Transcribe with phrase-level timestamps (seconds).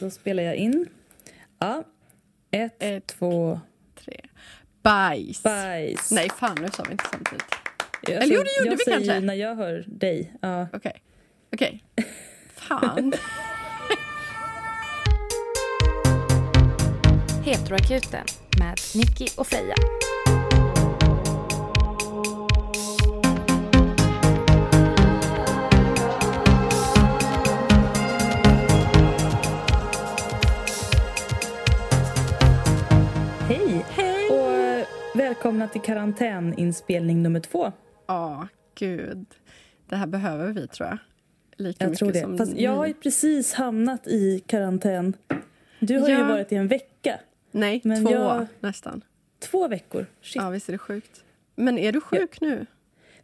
[0.00, 0.86] Då spelar jag in.
[1.58, 1.84] Ja.
[2.50, 3.06] Ett, Ett.
[3.06, 3.60] två,
[4.04, 4.20] Tre.
[4.82, 5.42] Bajs.
[5.42, 6.10] bajs.
[6.10, 7.44] Nej, fan nu sa vi inte samtidigt.
[8.02, 9.20] Jag, Eller jo, det gjorde jag vi säger kanske.
[9.20, 10.32] när jag hör dig.
[10.42, 10.66] Ja.
[10.72, 11.02] Okej.
[11.52, 11.84] Okej.
[12.54, 13.12] Fan.
[17.44, 18.24] Heteroakuten
[18.58, 19.74] med Nicky och Freja.
[35.38, 37.72] Välkomna till karantäninspelning nummer två.
[38.06, 39.26] Ja, gud.
[39.88, 40.98] Det här behöver vi, tror jag.
[41.56, 42.20] Lika Jag mycket tror det.
[42.20, 42.62] som Fast ni.
[42.64, 45.16] jag har ju precis hamnat i karantän.
[45.80, 46.24] Du har ju Ja.
[46.28, 47.20] varit i en vecka.
[47.50, 49.04] Nej, Men två jag- nästan.
[49.38, 50.06] Två veckor.
[50.22, 50.36] Shit.
[50.42, 51.24] Ja, visst är det sjukt.
[51.56, 52.66] Men är du sjuk nu?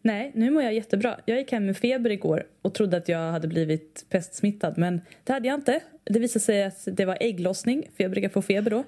[0.03, 1.17] Nej, nu mår jag jättebra.
[1.25, 4.75] Jag gick hem med feber igår och trodde att jag hade blivit pestsmittad.
[4.79, 5.81] Men det hade jag inte.
[6.05, 8.85] Det visade sig att det var ägglossning, för jag brukar få feber då.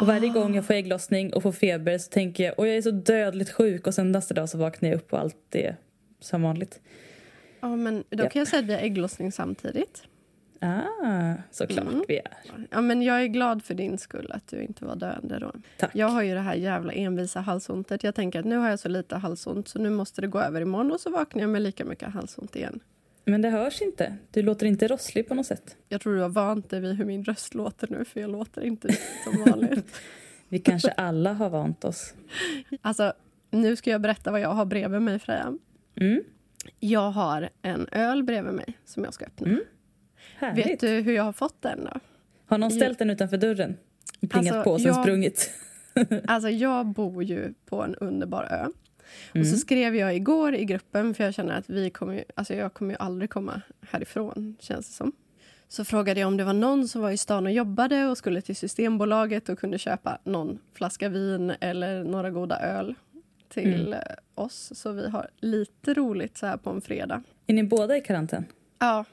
[0.00, 2.82] Och varje gång jag får ägglossning och får feber så tänker jag och jag är
[2.82, 5.76] så dödligt sjuk och sen nästa dag så vaknar jag upp och allt är
[6.20, 6.80] som vanligt.
[7.60, 8.28] Ja, men då Ja.
[8.28, 10.02] kan jag säga att vi har ägglossning samtidigt.
[10.60, 12.04] Ah, såklart Mm.
[12.08, 12.32] vi är.
[12.70, 15.52] Ja, men jag är glad för din skull att du inte var döende då.
[15.78, 15.90] Tack.
[15.94, 18.04] Jag har ju det här jävla envisa halsontet.
[18.04, 20.60] Jag tänker att nu har jag så lite halsont så nu måste det gå över
[20.60, 22.80] imorgon och så vaknar jag med lika mycket halsont igen.
[23.28, 24.16] Men det hörs inte.
[24.30, 25.76] Du låter inte rosslig på något sätt.
[25.88, 28.64] Jag tror du har vant dig vid hur min röst låter nu för jag låter
[28.64, 28.88] inte
[29.24, 30.00] som vanligt.
[30.48, 32.14] Vi kanske alla har vant oss.
[32.82, 33.12] alltså,
[33.50, 35.58] nu ska jag berätta vad jag har bredvid mig Freja.
[36.00, 36.22] Mm.
[36.80, 39.46] Jag har en öl bredvid mig som jag ska öppna.
[39.46, 39.60] Mm.
[40.36, 40.66] Härligt.
[40.66, 42.00] Vet du hur jag har fått den då?
[42.46, 43.76] Har någon ställt den utanför dörren?
[44.20, 45.50] Plingat Alltså, på och sen jag- sprungit?
[46.26, 48.66] Alltså jag bor ju på en underbar ö.
[49.30, 49.48] Och Mm.
[49.48, 52.74] så skrev jag igår i gruppen, för jag känner att vi kommer ju, alltså jag
[52.74, 55.12] kommer ju aldrig komma härifrån, känns det som.
[55.68, 58.40] Så frågade jag om det var någon som var i stan och jobbade och skulle
[58.40, 62.94] till Systembolaget och kunde köpa någon flaska vin eller några goda öl
[63.48, 63.92] till Mm.
[63.92, 64.00] eh,
[64.34, 64.72] oss.
[64.74, 67.22] Så vi har lite roligt så här på en fredag.
[67.46, 68.44] Är ni båda i karantän?
[68.78, 69.04] Ja,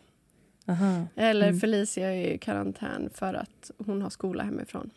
[0.68, 1.08] Aha.
[1.16, 1.60] eller Mm.
[1.60, 4.90] Felicia är i karantän för att hon har skola hemifrån.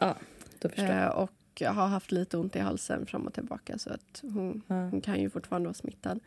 [0.00, 0.14] Ja,
[0.60, 1.02] då förstår jag.
[1.04, 1.30] Eh, och
[1.60, 4.74] jag har haft lite ont i halsen fram och tillbaka så att hon, Ja.
[4.74, 6.20] hon kan ju fortfarande vara smittad.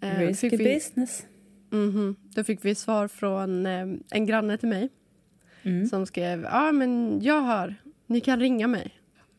[0.00, 1.26] Eh, Risky vi, business.
[1.70, 2.16] Mhm.
[2.34, 4.88] Då fick vi svar från eh, en granne till mig
[5.62, 5.86] Mm.
[5.86, 7.74] som skrev ja men jag har,
[8.06, 8.90] ni kan ringa mig.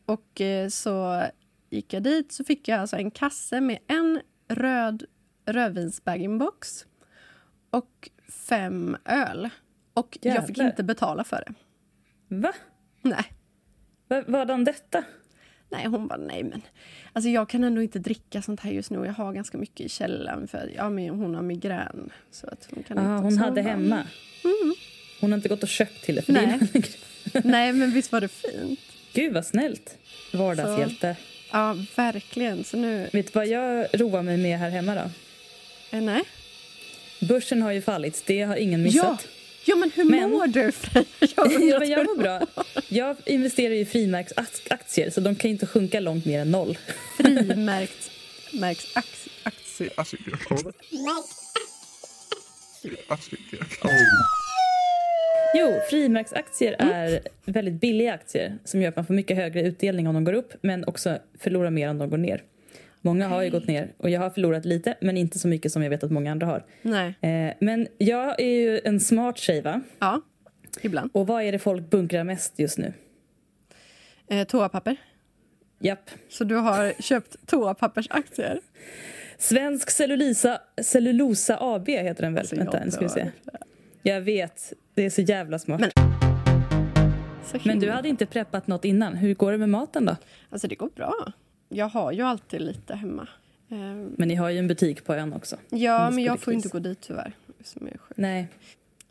[0.06, 1.22] Och eh, så
[1.70, 5.04] gick jag dit så fick jag alltså en kasse med en röd
[5.46, 6.86] rödvinsbag-in-box
[7.70, 8.10] och
[8.48, 9.48] fem öl.
[9.94, 10.70] Och jag fick Jävlar.
[10.70, 11.54] inte betala för det.
[12.36, 12.52] Va?
[13.02, 13.24] Nej.
[14.08, 14.22] Va?
[14.26, 15.04] Vadan detta?
[15.70, 16.62] Nej, hon bara nej men.
[17.12, 19.04] Alltså jag kan ändå inte dricka sånt här just nu.
[19.06, 22.10] Jag har ganska mycket i källaren för ja, men hon har migrän.
[22.30, 23.22] Så att hon kan Ah, inte.
[23.22, 24.06] hon så hade bara, hemma.
[24.44, 24.74] Mm.
[25.20, 26.22] Hon har inte gått och köpt till det.
[26.22, 26.58] För Nej.
[27.44, 28.80] Nej men visst var det fint?
[29.12, 29.96] Gud vad snällt.
[30.32, 31.16] Vardagshjälte.
[31.52, 32.64] Ja, verkligen.
[32.64, 33.08] Så nu...
[33.12, 35.10] Vet du vad jag roar mig med här hemma då?
[35.96, 36.22] Eh, nej.
[37.28, 38.22] Börsen har ju fallit.
[38.26, 39.04] Det har ingen missat.
[39.24, 39.30] Ja,
[39.76, 40.60] men hur Men- mår du?
[40.62, 41.04] Jag
[41.36, 41.44] Ja,
[41.78, 42.40] men jag hur- mår bra.
[42.88, 46.78] Jag investerar i frimärksaktier så de kan inte sjunka långt mer än noll.
[49.44, 49.90] Aktie.
[55.54, 60.14] Jo, frimärksaktier är väldigt billiga aktier som gör att man får mycket högre utdelning om
[60.14, 62.42] de går upp men också förlorar mer om de går ner.
[63.08, 65.82] Många har ju gått ner och jag har förlorat lite men inte så mycket som
[65.82, 66.64] jag vet att många andra har.
[66.82, 67.14] Nej.
[67.20, 69.80] Eh, men jag är ju en smart tjej va?
[69.98, 70.20] Ja,
[70.82, 71.10] ibland.
[71.14, 72.92] Och vad är det folk bunkrar mest just nu?
[74.28, 74.96] Eh, toapapper.
[75.80, 76.10] Japp.
[76.28, 78.60] Så du har köpt toapappersaktier?
[79.38, 82.40] Svensk Cellulosa, Cellulosa AB heter den väl?
[82.40, 83.30] Alltså, Vänta, nu ska vi se.
[84.02, 85.80] Jag vet, det är så jävla smart.
[85.80, 85.90] Men-
[87.64, 89.14] Men, du hade inte preppat något innan.
[89.16, 90.16] Hur går det med maten då?
[90.50, 91.14] Alltså det går bra.
[91.68, 93.28] Jag har ju alltid lite hemma.
[93.70, 93.78] Eh,
[94.16, 95.56] Men ni har ju en butik på ön också.
[95.70, 97.32] ja, men jag får inte gå dit tyvärr.
[97.64, 98.16] Som är sjuk.
[98.16, 98.48] Nej.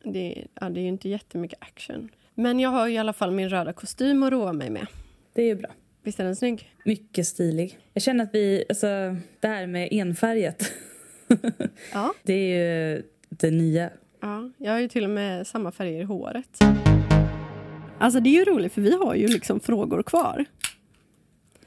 [0.03, 2.09] Det, ja, det är ju inte jättemycket action.
[2.35, 4.87] Men jag har i alla fall min röda kostym att roa mig med.
[5.33, 5.69] Det är ju bra.
[6.03, 6.71] Visst är den snygg?
[6.85, 7.79] Mycket stilig.
[7.93, 8.87] Jag känner att vi, alltså
[9.39, 10.71] det här med enfärgat.
[11.93, 12.13] Ja.
[12.23, 13.89] det är ju det nya.
[14.21, 16.59] Ja, jag har ju till och med samma färger i håret.
[17.99, 20.45] Alltså det är ju roligt för vi har ju liksom frågor kvar.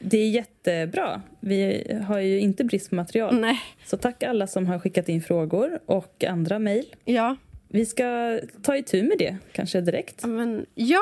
[0.01, 1.23] Det är jättebra.
[1.41, 3.41] Vi har ju inte brist på material.
[3.41, 3.59] Nej.
[3.87, 6.87] Så tack alla som har skickat in frågor och andra mejl.
[7.05, 7.37] Ja,
[7.69, 10.25] Vi ska ta itu med det, kanske direkt.
[10.25, 11.01] men ja.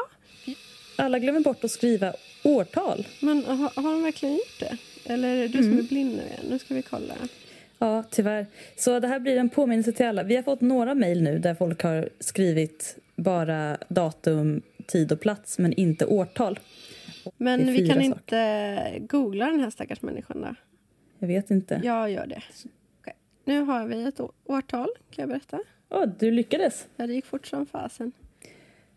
[0.97, 2.13] Alla glömmer bort att skriva
[2.45, 3.07] årtal.
[3.21, 4.77] Men har, har de verkligen gjort det?
[5.13, 6.45] Eller är det du som är blind nu igen?
[6.51, 7.15] Nu ska vi kolla.
[7.79, 8.47] Ja, tyvärr.
[8.77, 10.23] Så det här blir en påminnelse till alla.
[10.23, 15.59] Vi har fått några mejl nu där folk har skrivit bara datum, tid och plats
[15.59, 16.59] men inte årtal.
[17.37, 18.05] Men vi kan saker.
[18.05, 20.55] inte googla den här stackars människan då?
[21.19, 21.81] Jag vet inte.
[21.85, 22.43] Jag gör det.
[23.01, 23.15] Okej.
[23.45, 25.61] Nu har vi ett årtal, kan jag berätta.
[25.91, 26.89] Åh, du lyckades.
[26.97, 28.13] Ja, det gick fort som fasen.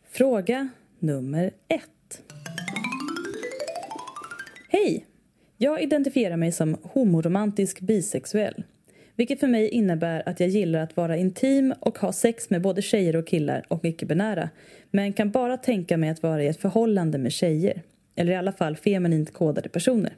[0.10, 0.70] Fråga
[1.00, 2.24] nummer ett.
[4.70, 5.06] Hej!
[5.58, 8.64] Jag identifierar mig som homoromantisk bisexuell.
[9.16, 12.82] Vilket för mig innebär att jag gillar att vara intim och ha sex med både
[12.82, 14.50] tjejer och killar och icke-binära.
[14.92, 17.82] Men kan bara tänka mig att vara i ett förhållande med tjejer.
[18.16, 20.14] Eller i alla fall feminint kodade personer.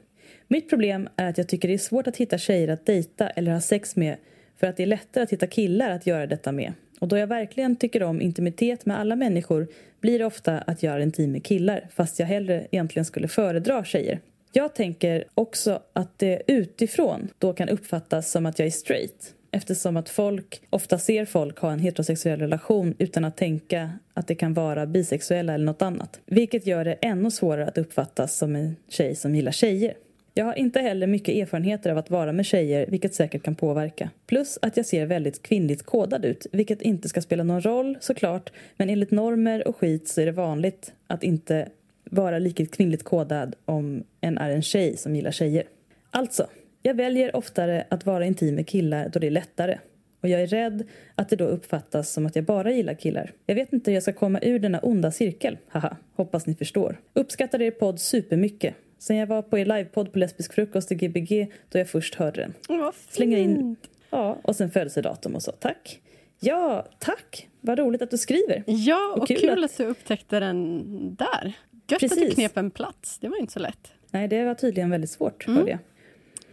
[0.48, 3.52] Mitt problem är att jag tycker det är svårt att hitta tjejer att dejta eller
[3.52, 4.16] ha sex med
[4.56, 6.72] för att det är lättare att hitta killar att göra detta med.
[7.00, 9.66] Och då jag verkligen tycker om intimitet med alla människor
[10.00, 14.20] blir det ofta att göra intim med killar fast jag hellre egentligen skulle föredra tjejer.
[14.52, 19.96] Jag tänker också att det utifrån då kan uppfattas som att jag är straight eftersom
[19.96, 24.54] att folk ofta ser folk ha en heterosexuell relation utan att tänka att det kan
[24.54, 26.20] vara bisexuella eller något annat.
[26.26, 29.94] Vilket gör det ännu svårare att uppfattas som en tjej som gillar tjejer.
[30.34, 34.10] Jag har inte heller mycket erfarenheter av att vara med tjejer, vilket säkert kan påverka.
[34.26, 38.52] Plus att jag ser väldigt kvinnligt kodad ut, vilket inte ska spela någon roll såklart,
[38.76, 41.68] men enligt normer och skit så är det vanligt att inte
[42.04, 45.64] vara lika kvinnligt kodad om en är en tjej som gillar tjejer.
[46.10, 46.46] Alltså,
[46.86, 49.78] jag väljer oftare att vara intim med killar då det är lättare.
[50.20, 53.32] Och jag är rädd att det då uppfattas som att jag bara gillar killar.
[53.46, 55.58] Jag vet inte hur jag ska komma ur denna onda cirkel.
[55.68, 57.00] Haha, hoppas ni förstår.
[57.12, 58.74] Uppskattar er podd supermycket.
[58.98, 62.40] Sen jag var på er livepodd på Lesbisk frukost i Gbg då jag först hörde
[62.40, 62.54] den.
[62.78, 63.76] Vad Slänger in,
[64.10, 65.52] ja, och sen födelsedatum och så.
[65.52, 66.00] Tack.
[66.40, 67.48] Ja, tack.
[67.60, 68.62] Vad roligt att du skriver.
[68.66, 69.76] Ja, Och och kul kul, att- att...
[69.76, 70.82] du upptäckte den
[71.14, 71.52] där.
[71.88, 72.34] Gött att du Precis.
[72.34, 73.18] knep en plats.
[73.18, 73.92] Det var inte så lätt.
[74.10, 75.68] Nej, det var tydligen väldigt svårt, Mm.
[75.68, 75.78] jag.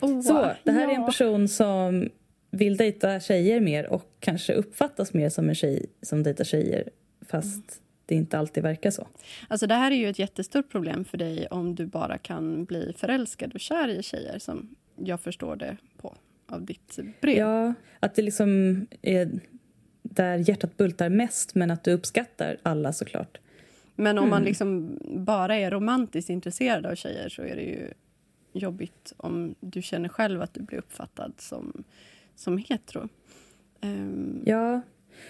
[0.01, 1.05] Oh, Så, det här är en ja.
[1.05, 2.09] person som
[2.51, 6.89] vill dejta tjejer mer och kanske uppfattas mer som en tjej som dejtar tjejer
[7.21, 9.07] fast det inte alltid verkar så.
[9.47, 12.93] Alltså det här är ju ett jättestort problem för dig om du bara kan bli
[12.97, 16.15] förälskad och kär i tjejer som jag förstår det på
[16.47, 17.37] av ditt brev.
[17.37, 19.29] Ja, att det liksom är
[20.03, 23.37] där hjärtat bultar mest men att du uppskattar alla såklart.
[23.95, 24.47] Men om man Mm.
[24.47, 27.87] liksom bara är romantiskt intresserad av tjejer så är det ju
[28.53, 31.83] jobbigt om du känner själv att du blir uppfattad som,
[32.35, 33.09] som hetero.
[33.81, 34.81] Ehm, Ja,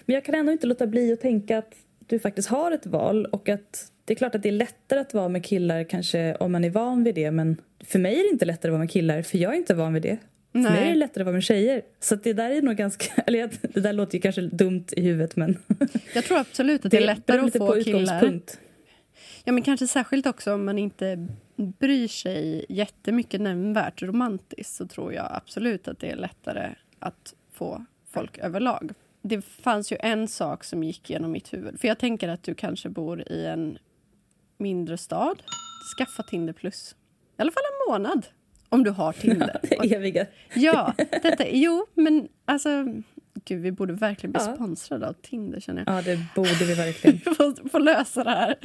[0.05, 3.25] men jag kan ändå inte låta bli att tänka att du faktiskt har ett val
[3.25, 6.51] och att det är klart att det är lättare att vara med killar kanske om
[6.51, 8.91] man är van vid det men för mig är det inte lättare att vara med
[8.91, 10.17] killar för jag är inte van vid det.
[10.51, 10.95] För mig är det nej.
[10.95, 11.81] lättare att vara med tjejer.
[11.99, 15.35] Så det där är nog ganska, eller det där låter ju kanske dumt i huvudet
[15.35, 15.57] men
[16.13, 18.39] Jag tror absolut att det är lättare att få killar.
[19.43, 21.27] Ja, men kanske särskilt också om man inte
[21.61, 26.69] bryr sig jättemycket nämnvärt romantiskt så tror jag absolut att det är lättare
[26.99, 28.91] att få folk överlag.
[29.21, 31.79] Det fanns ju en sak som gick genom mitt huvud.
[31.79, 33.77] För jag tänker att du kanske bor i en
[34.57, 35.43] mindre stad.
[35.97, 36.95] Skaffa Tinder plus.
[37.37, 38.25] I alla fall en månad.
[38.69, 39.59] Om du har Tinder.
[39.79, 40.25] Och- Det eviga.
[40.55, 40.93] ja,
[41.23, 42.69] detta, jo, men alltså...
[43.45, 44.55] Gud, vi borde verkligen bli Ja.
[44.55, 45.97] sponsrade av Tinder känner jag.
[45.97, 47.19] Ja, det borde vi verkligen.
[47.35, 48.55] får, får lösa det här.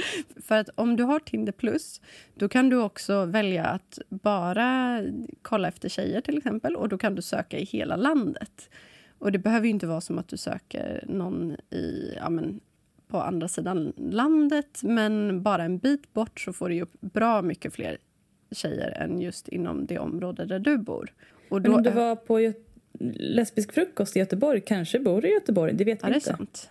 [0.43, 2.01] För att om du har Tinder plus,
[2.35, 5.01] då kan du också välja att bara
[5.43, 6.77] kolla efter tjejer till exempel.
[6.77, 8.71] Och då kan du söka i hela landet.
[9.19, 12.61] Och det behöver ju inte vara som att du söker någon i, ja, men,
[13.09, 14.81] på andra sidan landet.
[14.83, 17.97] Men bara en bit bort så får du upp bra mycket fler
[18.51, 21.13] tjejer än just inom det område där du bor.
[21.51, 22.41] Och Men då om du var på
[23.19, 26.27] lesbisk frukost i Göteborg, kanske bor i Göteborg, det vet Ja, vi det inte.
[26.37, 26.71] sant.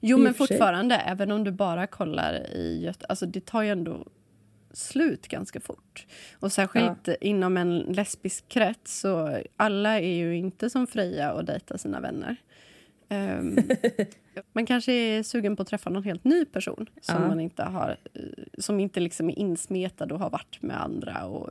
[0.00, 0.56] Jo, I men för sig.
[0.56, 3.06] fortfarande, även om du bara kollar i Göte...
[3.06, 4.06] Alltså, det tar ju ändå
[4.72, 6.06] slut ganska fort.
[6.40, 11.76] Och särskilt inom en lesbisk krets, så alla är ju inte som Freja och dejtar
[11.76, 12.36] sina vänner.
[13.08, 13.56] Ehm,
[14.52, 17.28] man kanske är sugen på att träffa någon helt ny person som Ja.
[17.28, 18.22] man inte har eh,
[18.58, 21.24] som inte liksom är insmetad och har varit med andra.
[21.26, 21.50] Och,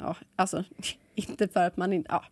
[0.00, 0.64] ja, alltså,
[1.14, 2.08] inte för att man inte...
[2.12, 2.24] Ja,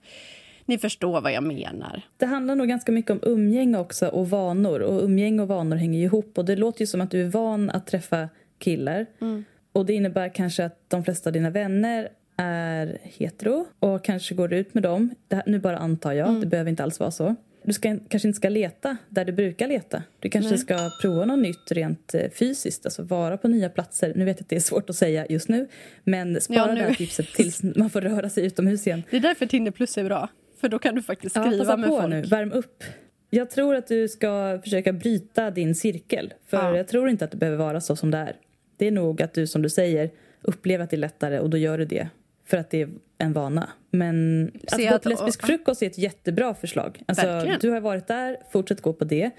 [0.69, 2.03] ni förstår vad jag menar.
[2.17, 4.81] Det handlar nog ganska mycket om umgänge också och vanor.
[4.81, 6.39] Och umgänge och vanor hänger ihop.
[6.39, 9.07] Och det låter ju som att du är van att träffa killar.
[9.21, 9.45] Mm.
[9.73, 14.53] Och det innebär kanske att de flesta av dina vänner är hetero och kanske går
[14.53, 15.15] ut med dem.
[15.31, 16.41] Här, nu bara antar jag, Mm.
[16.41, 17.35] det behöver inte alls vara så.
[17.63, 20.03] Du ska, kanske inte ska leta där du brukar leta.
[20.21, 20.59] Du kanske Nej.
[20.59, 24.13] ska prova något nytt rent eh, fysiskt, alltså vara på nya platser.
[24.17, 25.69] Nu vet jag att det är svårt att säga just nu,
[26.05, 29.03] men spara Ja, det här tipset tills man får röra sig utomhus igen.
[29.11, 30.29] Det är därför Tinder plus är bra.
[30.61, 32.11] För då kan du faktiskt Ja, skriva passa med på folk.
[32.11, 32.85] nu, värm upp.
[33.31, 36.35] Jag tror att du ska försöka bryta din cirkel.
[36.47, 36.77] För Ja.
[36.77, 38.37] jag tror inte att det behöver vara så som det är.
[38.77, 40.11] Det är nog att du, som du säger,
[40.43, 42.09] upplever att det är lättare och då gör du det.
[42.47, 42.88] För att det är
[43.19, 43.69] en vana.
[43.91, 47.03] Men att Se gå att- på lesbisk och- frukost är ett jättebra förslag.
[47.07, 47.59] Alltså, Verkligen.
[47.61, 49.31] du har varit där, fortsätt gå på det.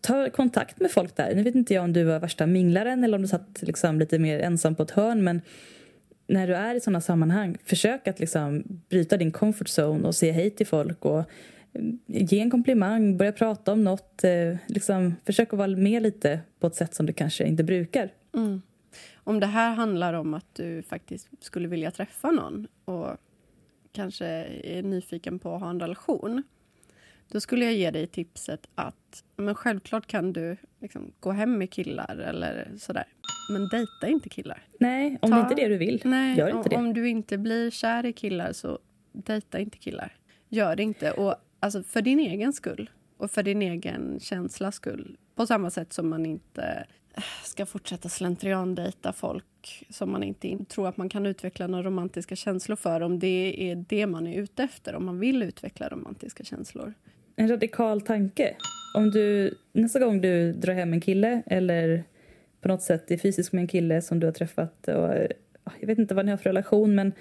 [0.00, 1.34] ta kontakt med folk där.
[1.34, 4.18] Nu vet inte jag om du var värsta minglaren eller om du satt liksom lite
[4.18, 5.40] mer ensam på ett hörn men
[6.32, 10.32] när du är i sådana sammanhang, försök att liksom bryta din comfort zone och säga
[10.32, 11.24] hej till folk och eh,
[12.06, 14.24] ge en komplimang, börja prata om något.
[14.24, 18.10] Eh, liksom, försök att vara med lite på ett sätt som du kanske inte brukar.
[18.34, 18.62] Mm.
[19.14, 23.16] Om det här handlar om att du faktiskt skulle vilja träffa någon och
[23.92, 24.26] kanske
[24.64, 26.42] är nyfiken på att ha en relation
[27.28, 28.96] då skulle jag ge dig tipset att
[29.36, 33.04] men självklart kan du liksom gå hem med killar eller sådär.
[33.50, 34.62] Men dejta inte killar.
[34.80, 36.00] Nej, om Ta, det inte är det du vill.
[36.04, 36.76] Nej, gör inte det.
[36.76, 38.78] Om du inte blir kär i killar så
[39.12, 40.16] dejta inte killar.
[40.48, 41.12] Gör det inte.
[41.12, 45.16] Och alltså för din egen skull och för din egen känslas skull.
[45.34, 46.86] På samma sätt som man inte
[47.44, 52.76] ska fortsätta slentriandejta folk som man inte tror att man kan utveckla några romantiska känslor
[52.76, 56.94] för om det är det man är ute efter, om man vill utveckla romantiska känslor.
[57.36, 58.56] En radikal tanke.
[58.94, 62.04] Om du nästa gång du drar hem en kille eller
[62.60, 65.14] på något sätt är fysisk med en kille som du har träffat och
[65.80, 67.12] jag vet inte vad ni har för relation men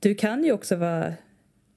[0.00, 1.12] du kan ju också vara,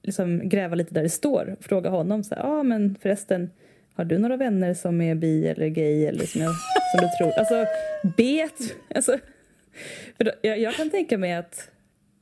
[0.02, 3.50] liksom, gräva lite där det står och fråga honom så ja ah, men förresten
[3.94, 6.50] har du några vänner som är bi eller gay eller som, jag,
[6.94, 7.38] som du tror?
[7.38, 7.64] Alltså,
[8.16, 8.76] bet!
[8.94, 9.18] Alltså,
[10.16, 11.70] för då, jag, jag, kan tänka mig att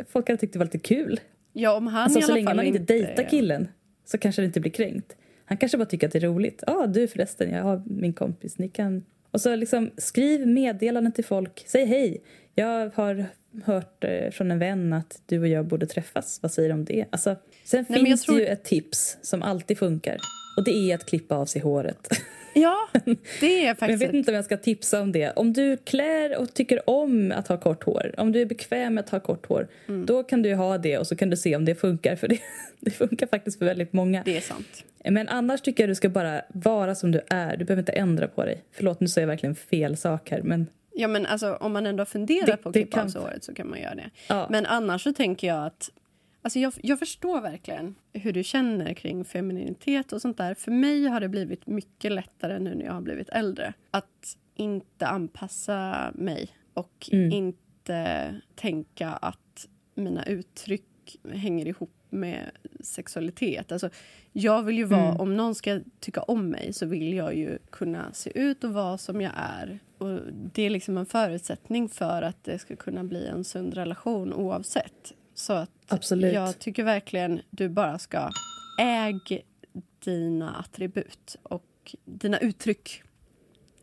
[0.08, 1.20] folk hade tyckt det var lite kul.
[1.52, 3.68] Ja, om han alltså, i så alla länge fall man inte dejtar killen
[4.04, 5.16] så kanske det inte blir kränkt.
[5.46, 6.64] Han kanske bara tycker att det är roligt.
[6.66, 9.04] Ja, ah, du förresten, jag har min kompis, ni kan...
[9.30, 12.22] Och så liksom skriv meddelanden till folk, säg hej.
[12.54, 13.26] Jag har
[13.64, 16.38] hört eh, från en vän att du och jag borde träffas.
[16.42, 17.04] Vad säger du om det?
[17.10, 18.36] Alltså, sen Nej, finns tror...
[18.36, 20.18] det ju ett tips som alltid funkar.
[20.58, 22.08] Och det är att klippa av sig håret.
[22.60, 22.88] Ja,
[23.40, 24.00] det är faktiskt...
[24.00, 25.32] jag vet inte om jag ska tipsa om det.
[25.32, 29.04] Om du klär och tycker om att ha kort hår, om du är bekväm med
[29.04, 30.06] att ha kort hår, mm.
[30.06, 32.16] då kan du ha det och så kan du se om det funkar.
[32.16, 32.38] För det,
[32.80, 34.22] det funkar faktiskt för väldigt många.
[34.24, 34.84] Det är sant.
[35.04, 37.56] Men annars tycker jag du ska bara vara som du är.
[37.56, 38.62] Du behöver inte ändra på dig.
[38.72, 40.42] Förlåt, nu säger jag verkligen fel sak här.
[40.42, 40.66] Men...
[40.92, 43.04] Ja, men alltså, om man ändå funderar det, på att klippa kan...
[43.04, 44.10] av sig håret så kan man göra det.
[44.28, 44.46] Ja.
[44.50, 45.90] Men annars så tänker jag att
[46.46, 50.54] Alltså jag, jag förstår verkligen hur du känner kring femininitet och sånt där.
[50.54, 55.06] För mig har det blivit mycket lättare nu när jag har blivit äldre att inte
[55.06, 57.32] anpassa mig och mm.
[57.32, 62.50] inte tänka att mina uttryck hänger ihop med
[62.80, 63.72] sexualitet.
[63.72, 63.90] Alltså,
[64.32, 65.20] jag vill ju vara, mm.
[65.20, 68.98] Om någon ska tycka om mig så vill jag ju kunna se ut och vara
[68.98, 69.78] som jag är.
[69.98, 70.20] Och
[70.52, 75.12] Det är liksom en förutsättning för att det ska kunna bli en sund relation oavsett.
[75.34, 76.34] Så att Absolut.
[76.34, 78.30] jag tycker verkligen du bara ska
[78.80, 79.44] äg
[80.04, 83.02] dina attribut och dina uttryck.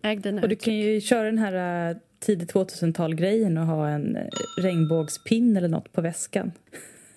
[0.02, 0.60] Äg dina och uttryck.
[0.60, 4.18] Du kan ju köra den här uh, tidigt 2000-tal-grejen och ha en
[4.58, 6.52] regnbågspinn eller nåt på väskan.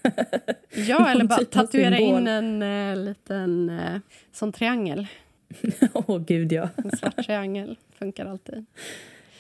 [0.75, 3.99] ja, eller bara typ tatuera in en uh, liten uh,
[4.33, 5.07] sån triangel.
[5.93, 6.69] Åh, oh, gud, ja.
[6.77, 8.67] en svart triangel funkar alltid.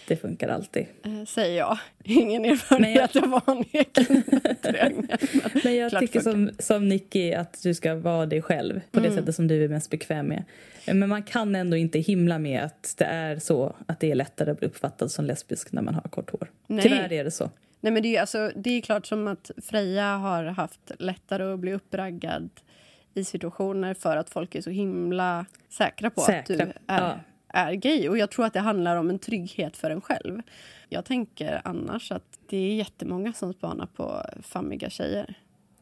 [0.09, 0.87] Det funkar alltid.
[1.05, 1.79] Eh, säger jag.
[2.05, 4.23] Ingen erfarenhet av en egen
[5.65, 9.19] Men jag tycker som, som Nicky att du ska vara dig själv på det mm.
[9.19, 10.45] sättet som du är mest bekväm med.
[10.87, 14.51] Men man kan ändå inte himla med att det är så att det är lättare
[14.51, 16.51] att bli uppfattad som lesbisk när man har kort hår.
[16.67, 16.83] Nej.
[16.83, 17.51] Tyvärr är det så.
[17.81, 21.59] Nej, men det, är, alltså, det är klart som att Freja har haft lättare att
[21.59, 22.51] bli uppraggad
[23.15, 26.39] i situationer för att folk är så himla säkra på säkra.
[26.41, 26.55] att du
[26.87, 27.21] är ja
[27.57, 28.09] är gay.
[28.09, 30.43] Och jag tror att det handlar om en trygghet för en själv.
[30.89, 35.35] Jag tänker annars att det är jättemånga som spanar på fammiga tjejer.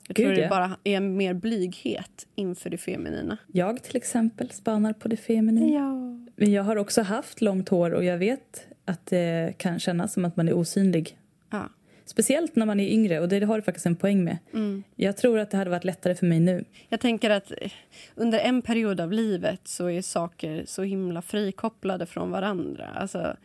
[0.06, 0.48] Jag Gud, tror det ja.
[0.48, 3.36] bara är mer blyghet inför det feminina.
[3.46, 5.74] Jag till exempel spanar på det feminina.
[5.74, 5.92] Ja.
[6.36, 10.24] Men jag har också haft långt hår och jag vet att det kan kännas som
[10.24, 11.18] att man är osynlig.
[11.50, 11.68] Ja.
[12.06, 14.38] Speciellt när man är yngre, och det har du faktiskt en poäng med.
[14.52, 14.82] Mm.
[14.96, 16.64] Jag tror att det hade varit lättare för mig nu.
[16.88, 17.52] Jag tänker att
[18.14, 22.88] under en period av livet så är saker så himla frikopplade från varandra.
[22.94, 23.36] Alltså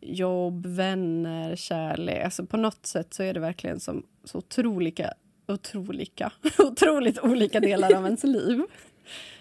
[0.00, 2.24] jobb, vänner, kärlek.
[2.24, 5.14] Alltså på något sätt så är det verkligen som så otroliga,
[5.48, 8.62] otroliga, otroligt olika delar av ens liv.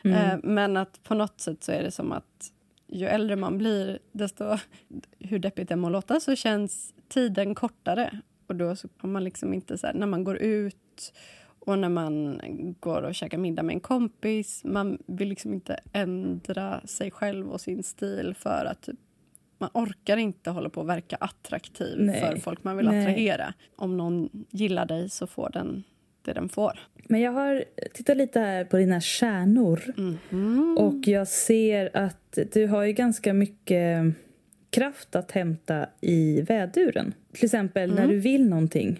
[0.05, 0.17] Mm.
[0.17, 2.51] Eh, men att på något sätt så är det som att
[2.87, 4.57] ju äldre man blir, desto,
[5.19, 8.19] hur deppigt det må låta, så känns tiden kortare.
[8.47, 11.13] Och då så har man liksom inte så här, när man går ut
[11.59, 12.39] och när man
[12.79, 14.61] går och käkar middag med en kompis.
[14.63, 18.99] Man vill liksom inte ändra sig själv och sin stil för att typ,
[19.57, 22.19] man orkar inte hålla på att verka attraktiv Nej.
[22.21, 22.99] för folk man vill Nej.
[22.99, 23.53] attrahera.
[23.75, 25.83] Om någon gillar dig så får den
[26.21, 26.79] det den får.
[27.09, 30.77] Men jag har tittat lite här på dina stjärnor mm -hmm.
[30.77, 34.15] och jag ser att du har ju ganska mycket
[34.73, 37.13] kraft att hämta i väduren.
[37.33, 37.95] Till exempel mm.
[37.95, 38.99] när du vill någonting.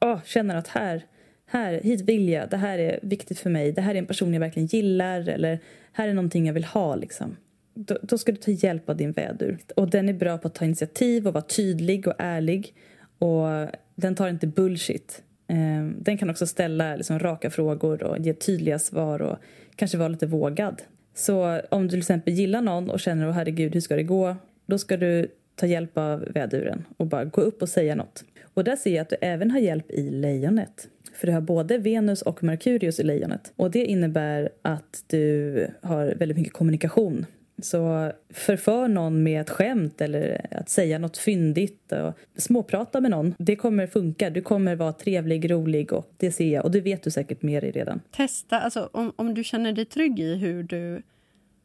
[0.00, 1.04] Oh, känner att här,
[1.46, 4.32] här, hit vill jag, det här är viktigt för mig, det här är en person
[4.32, 5.58] jag verkligen gillar eller
[5.92, 7.36] här är någonting jag vill ha liksom.
[7.74, 9.58] då, då ska du ta hjälp av din vädur.
[9.76, 12.74] Och den är bra på att ta initiativ och vara tydlig och ärlig.
[13.18, 13.46] Och
[13.94, 15.22] den tar inte bullshit.
[15.48, 19.38] Eh, den kan också ställa liksom, raka frågor och ge tydliga svar och
[19.76, 20.82] kanske vara lite vågad.
[21.14, 24.36] Så om du till exempel gillar någon och känner att herregud, hur ska det gå?
[24.66, 28.24] Då ska du ta hjälp av väduren och bara gå upp och säga något.
[28.54, 30.88] Och där ser jag att du även har hjälp i lejonet.
[31.14, 33.52] För du har både Venus och Merkurius i lejonet.
[33.56, 37.26] Och det innebär att du har väldigt mycket kommunikation.
[37.62, 43.34] Så förför någon med ett skämt eller att säga något fyndigt och småprata med någon.
[43.38, 44.30] Det kommer funka.
[44.30, 46.64] Du kommer vara trevlig, rolig och det ser jag.
[46.64, 48.00] Och det vet du säkert med dig redan.
[48.10, 51.02] Testa, alltså om, om du känner dig trygg i hur du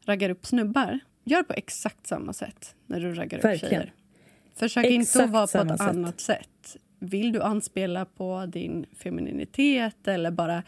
[0.06, 0.98] raggar upp snubbar.
[1.28, 3.54] Gör på exakt samma sätt när du raggar Verkligen.
[3.54, 3.92] upp tjejer.
[4.54, 5.88] Försök Exakt inte att vara på ett sätt.
[5.88, 6.76] annat sätt.
[6.98, 10.62] Vill du anspela på din femininitet eller bara...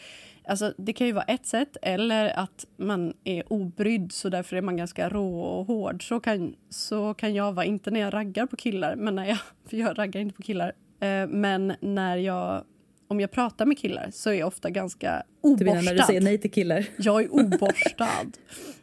[0.44, 4.62] Alltså, det kan ju vara ett sätt, eller att man är obrydd så därför är
[4.62, 6.08] man ganska rå och hård.
[6.08, 9.38] Så kan, så kan jag vara, inte när jag raggar på killar, men när jag,
[9.70, 10.72] för jag raggar inte på killar.
[11.00, 12.64] Eh, men när jag,
[13.08, 15.64] om jag pratar med killar så är jag ofta ganska Du oborstad.
[15.64, 16.86] menar när du säger nej till killar?
[16.98, 18.06] Jag är oborstad.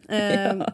[0.07, 0.71] Ja.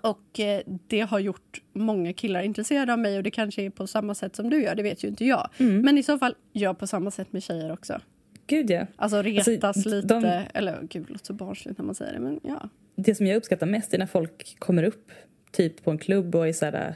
[0.00, 3.86] Och eh, det har gjort många killar intresserade av mig och det kanske är på
[3.86, 5.48] samma sätt som du gör, det vet ju inte jag.
[5.58, 5.80] Mm.
[5.82, 8.00] Men i så fall, gör på samma sätt med tjejer också.
[8.46, 8.86] Gud ja.
[8.96, 12.40] Alltså retas Alltså, lite, de- eller gud låter så barnsligt när man säger det men
[12.42, 12.68] ja.
[12.96, 15.10] Det som jag uppskattar mest är när folk kommer upp
[15.50, 16.94] typ på en klubb och är så här,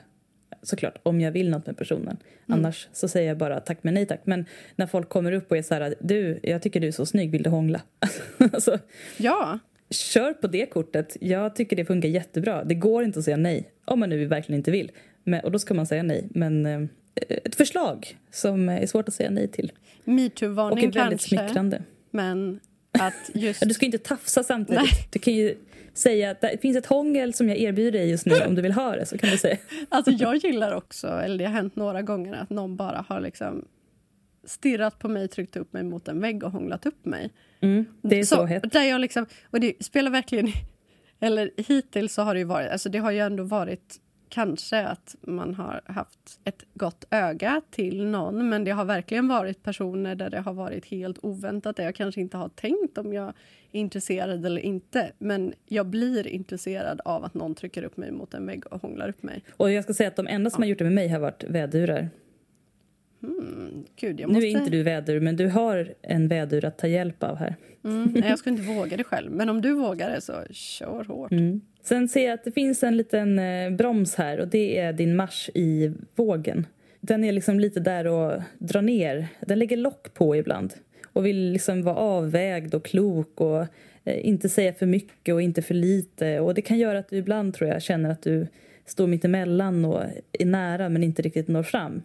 [0.63, 2.17] såklart om jag vill något med personen.
[2.49, 4.21] Annars så säger jag bara tack men nej tack.
[4.25, 4.45] Men
[4.77, 7.31] när folk kommer upp och är så här, du, jag tycker du är så snygg,
[7.31, 7.81] vill du hångla?
[8.53, 8.79] alltså,
[9.17, 9.59] Ja,
[9.91, 11.17] kör på det kortet.
[11.21, 12.65] Jag tycker det funkar jättebra.
[12.65, 14.91] Det går inte att säga nej om man nu verkligen inte vill.
[15.25, 16.29] Men, och då ska man säga nej.
[16.31, 16.83] Men eh,
[17.45, 19.73] ett förslag som är svårt att säga nej till.
[20.05, 20.95] Och metoo-varning är väldigt
[21.27, 21.29] kanske.
[21.29, 21.83] smickrande.
[22.11, 22.61] Men
[22.93, 23.63] att just...
[23.63, 24.83] Ja, Du ska inte tafsa samtidigt.
[24.83, 24.91] Nej.
[25.13, 25.55] Du kan ju
[25.95, 28.73] säga att det finns ett hångel som jag erbjuder dig just nu om du vill
[28.73, 29.07] ha det.
[29.07, 29.57] Så kan du säga.
[29.89, 33.65] Alltså jag gillar också, eller det har hänt några gånger att någon bara har liksom
[34.47, 37.33] stirrat på mig, tryckt upp mig mot en vägg och hånglat upp mig.
[37.61, 38.73] Mm, det är så, hett.
[38.73, 40.49] Där jag liksom, och det spelar verkligen...
[41.21, 42.71] Eller hittills så har det ju varit...
[42.71, 48.07] Alltså det har ju ändå varit kanske att man har haft ett gott öga till
[48.07, 51.95] någon men det har verkligen varit personer där det har varit helt oväntat där jag
[51.95, 53.29] kanske inte har tänkt om jag
[53.73, 55.13] är intresserad eller inte.
[55.19, 59.09] Men jag blir intresserad av att någon trycker upp mig mot en vägg och hånglar
[59.09, 59.43] upp mig.
[59.57, 61.45] Och jag ska säga att de enda som har gjort det med mig har varit
[61.45, 62.09] vädurar.
[63.27, 64.47] Mm, gud, jag Nu måste...
[64.47, 67.57] är inte du vädur, men du har en vädur att ta hjälp av här.
[67.85, 69.33] Mm, nej, jag skulle inte våga det själv.
[69.33, 71.33] Men om du vågar det så kör hårt.
[71.33, 71.61] Mm.
[71.83, 75.17] Sen ser jag att det finns en liten eh, broms här och det är din
[75.17, 76.67] Mars i vågen.
[77.01, 79.29] Den är liksom lite där och drar ner.
[79.41, 83.61] Den lägger lock på ibland och vill liksom vara avvägd och klok och
[84.05, 86.41] eh, inte säga för mycket och inte för lite.
[86.41, 88.47] Och det kan göra att du ibland tror jag känner att du
[88.87, 92.03] står mitt emellan och är nära men inte riktigt når fram.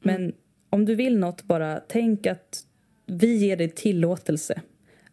[0.00, 0.32] Men
[0.70, 2.64] om du vill något, bara tänk att
[3.06, 4.62] vi ger dig tillåtelse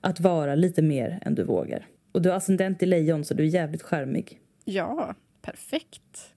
[0.02, 1.88] att vara lite mer än du vågar.
[2.12, 4.40] Och du har ascendent i lejon så du är jävligt charmig.
[4.66, 6.34] Ja, perfekt.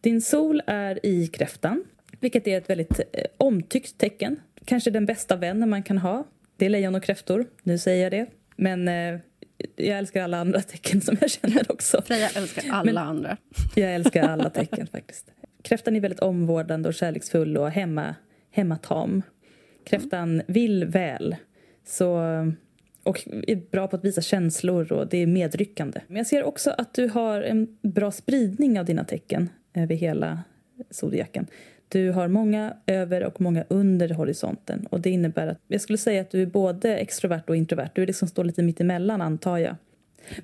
[0.00, 1.84] Din sol är i kräftan,
[2.20, 4.40] vilket är ett väldigt eh, omtyckt tecken.
[4.64, 6.24] Kanske den bästa vännen man kan ha.
[6.56, 8.26] Det är lejon och kräftor, nu säger jag det.
[8.56, 9.20] Men eh,
[9.76, 12.02] jag älskar alla andra tecken som jag känner också.
[12.02, 13.36] Freja älskar alla Men- andra.
[13.74, 15.30] Jag älskar alla tecken faktiskt.
[15.68, 18.14] Kräftan är väldigt omvårdande och kärleksfull och hemma,
[18.50, 19.22] hemmatam.
[19.84, 21.36] Kräftan vill väl.
[21.84, 22.18] Så,
[23.02, 26.00] och är bra på att visa känslor och det är medryckande.
[26.06, 30.42] Men jag ser också att du har en bra spridning av dina tecken över hela
[30.90, 31.46] zodiaken.
[31.88, 34.86] Du har många över och många under horisonten.
[34.90, 37.90] Och det innebär att jag skulle säga att du är både extrovert och introvert.
[37.94, 39.76] Du är liksom står lite mitt emellan antar jag.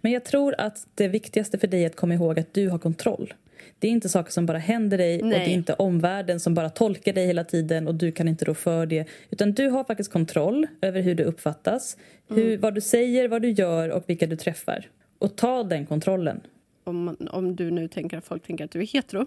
[0.00, 2.78] Men jag tror att det viktigaste för dig är att komma ihåg att du har
[2.78, 3.34] kontroll.
[3.78, 5.50] Det är inte saker som bara händer dig och det Nej.
[5.50, 8.86] är inte omvärlden som bara tolkar dig hela tiden och du kan inte rå för
[8.86, 9.08] det.
[9.30, 11.96] Utan du har faktiskt kontroll över hur du uppfattas,
[12.28, 14.90] hur, vad du säger, vad du gör och vilka du träffar.
[15.18, 16.40] Och ta den kontrollen.
[16.84, 19.26] Om, man- om du nu tänker att folk tänker att du är hetero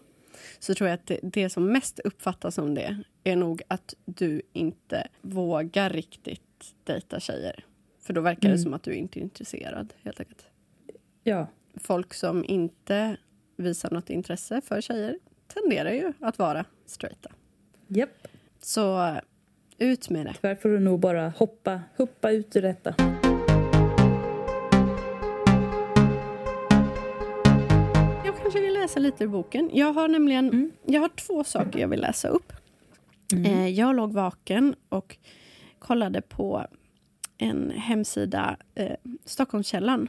[0.59, 4.41] så tror jag att det, det som mest uppfattas som det är nog att du
[4.53, 6.41] inte vågar riktigt
[6.83, 7.65] dejta tjejer.
[8.01, 8.57] För då verkar det Mm.
[8.63, 9.93] som att du inte är intresserad.
[10.03, 10.45] helt enkelt.
[11.23, 11.47] Ja,
[11.81, 13.17] Folk som inte
[13.57, 15.17] visar något intresse för tjejer
[15.53, 17.29] tenderar ju att vara straighta.
[17.87, 18.27] japp.
[18.61, 19.15] Så
[19.77, 20.33] ut med det.
[20.41, 22.95] Tyvärr får du nog bara hoppa, hoppa ut ur detta.
[28.25, 29.69] Jag kanske vill läsa lite ur boken.
[29.73, 30.71] Jag har nämligen Mm.
[30.85, 32.53] jag har två saker jag vill läsa upp.
[33.45, 35.17] Eh, jag låg vaken och
[35.79, 36.65] kollade på
[37.37, 40.07] en hemsida, eh, Stockholmskällan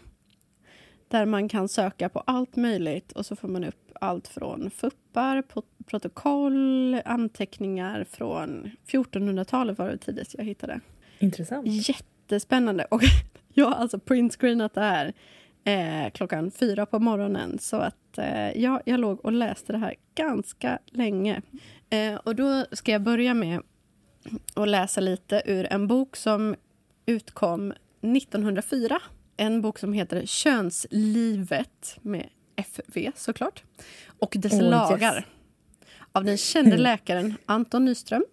[1.08, 5.42] där man kan söka på allt möjligt och så får man upp allt från fuppar,
[5.86, 10.80] protokoll, anteckningar från 1400-talet var det tidigast jag hittade.
[11.18, 11.66] Intressant.
[11.66, 12.84] Jättespännande.
[12.84, 13.02] Och
[13.54, 15.12] jag har alltså printscreenat det här
[15.64, 17.58] eh, klockan fyra på morgonen.
[17.58, 21.42] Så att eh, ja, jag låg och läste det här ganska länge.
[21.90, 23.60] Eh, och då ska jag börja med
[24.54, 26.54] att läsa lite ur en bok som
[27.06, 29.00] utkom 1904.
[29.40, 33.62] En bok som heter Könslivet med FV såklart.
[34.18, 35.16] Och dess oh, lagar.
[35.16, 35.24] Yes.
[36.12, 36.82] Av den kände mm.
[36.82, 38.24] läkaren Anton Nyström.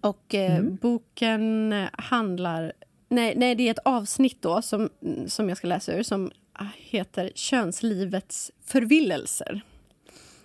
[0.00, 0.76] Och eh, mm.
[0.76, 2.72] boken handlar...
[3.08, 4.88] Nej, nej, det är ett avsnitt då som,
[5.26, 6.30] som jag ska läsa ur som
[6.76, 9.62] heter Könslivets förvillelser.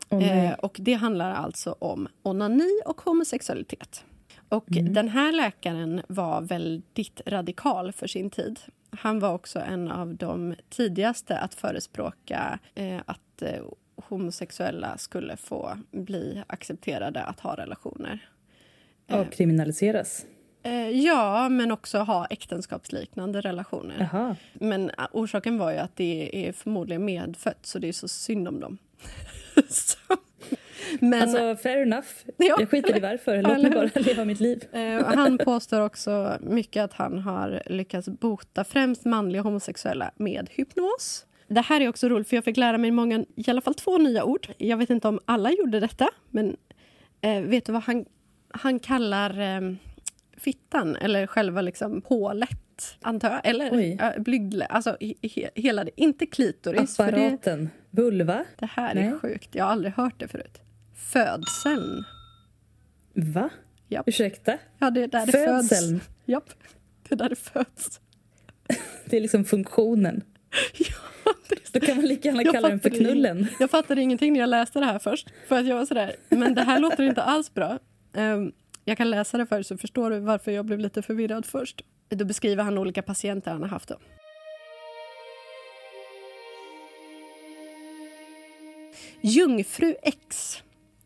[0.10, 4.04] Oh, eh, och Det handlar alltså om onani och homosexualitet.
[4.52, 4.94] Och mm.
[4.94, 8.60] Den här läkaren var väldigt radikal för sin tid.
[8.90, 13.64] Han var också en av de tidigaste att förespråka eh, att eh,
[13.96, 18.30] homosexuella skulle få bli accepterade att ha relationer.
[19.10, 20.26] Avkriminaliseras?
[20.64, 24.02] Eh, ja, men också ha äktenskapsliknande relationer.
[24.02, 24.36] Aha.
[24.54, 28.48] Men eh, orsaken var ju att det är förmodligen medfött, så det är så synd
[28.48, 28.78] om dem.
[31.00, 32.08] Men, alltså, fair enough.
[32.38, 32.56] Ja.
[32.60, 33.41] Jag skiter i varför.
[33.41, 34.63] Låt mig bara leva mitt liv.
[34.72, 41.26] Eh, han påstår också mycket att han har lyckats bota främst manliga homosexuella med hypnos.
[41.48, 43.98] Det här är också roligt, för jag fick lära mig många, i alla fall två
[43.98, 44.48] nya ord.
[44.58, 46.58] Jag vet inte om alla gjorde detta, men
[47.22, 48.06] eh, vet du vad han,
[48.50, 49.74] han kallar eh,
[50.38, 53.41] fittan, eller själva liksom hålet, antar jag.
[53.44, 55.91] Eller äh, blygdle, alltså he, hela det.
[55.96, 57.00] Inte klitoris.
[57.00, 57.70] Apparaten.
[57.91, 58.46] Det, Vulva?
[58.60, 59.08] Det här Nej.
[59.08, 59.56] är sjukt.
[59.56, 60.62] Jag har aldrig hört det förut.
[61.10, 62.04] Födseln.
[63.14, 63.50] Va?
[63.88, 64.08] Japp.
[64.08, 64.58] Ursäkta?
[64.80, 65.94] Ja, det är där Födseln?
[65.94, 66.10] det föds.
[66.26, 66.50] Japp.
[67.10, 68.00] Det är där det föds.
[69.06, 70.24] det är liksom funktionen.
[70.78, 73.48] ja, det Då kan man lika gärna kalla den för knullen.
[73.60, 75.28] Jag fattade ingenting när jag läste det här först.
[75.48, 77.80] För att jag var sådär, men det här låter inte alls bra.
[78.14, 78.52] Um,
[78.86, 81.82] jag kan läsa det för så förstår du varför jag blev lite förvirrad först.
[82.10, 83.90] Då beskriver han olika patienter han har haft.
[83.90, 83.96] Då.
[89.22, 90.58] Jungfru X,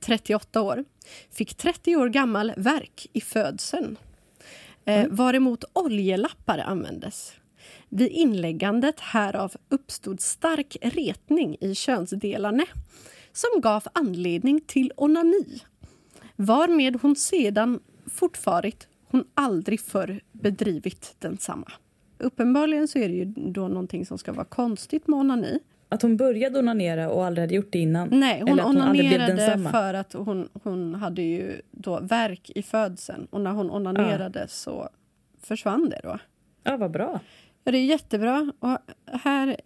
[0.06, 0.86] 38 år,
[1.32, 3.98] fick 30 år gammal verk i födseln
[4.86, 5.16] eh, mm.
[5.16, 7.34] varemot oljelappar användes.
[7.90, 12.66] Vid inläggandet härav uppstod stark retning i könsdelarna
[13.34, 15.62] som gav anledning till onani
[16.36, 21.72] varmed hon sedan fortfarit hon aldrig förr bedrivit densamma.
[22.18, 25.60] Uppenbarligen så är det ju då någonting som ska vara konstigt med onani.
[25.96, 28.10] Att hon började onanera och aldrig hade gjort det innan?
[28.12, 33.42] Nej, hon, hon onanerade för att hon, hon hade ju då verk i födseln och
[33.42, 34.48] när hon onanerade ja.
[34.48, 34.90] så
[35.42, 36.20] försvann det då.
[36.64, 37.20] Ja, vad bra.
[37.64, 38.52] Ja, det är jättebra.
[38.60, 39.58] Och här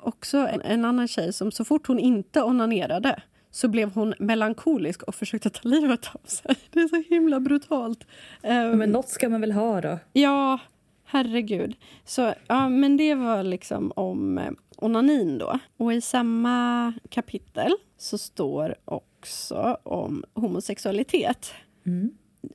[0.00, 5.02] också en, en annan tjej som så fort hon inte onanerade så blev hon melankolisk
[5.02, 6.56] och försökte ta livet av sig.
[6.70, 8.06] Det är så himla brutalt.
[8.42, 9.98] Um, men nåt ska man väl ha då?
[10.12, 10.58] Ja,
[11.04, 11.76] herregud.
[12.04, 14.40] Så, ja, men det var liksom om
[14.78, 15.58] onanin då.
[15.76, 21.52] Och i samma kapitel så står också om homosexualitet.
[21.86, 22.10] Mm.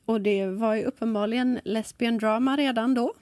[0.06, 3.14] Och det var ju uppenbarligen lesbian drama redan då.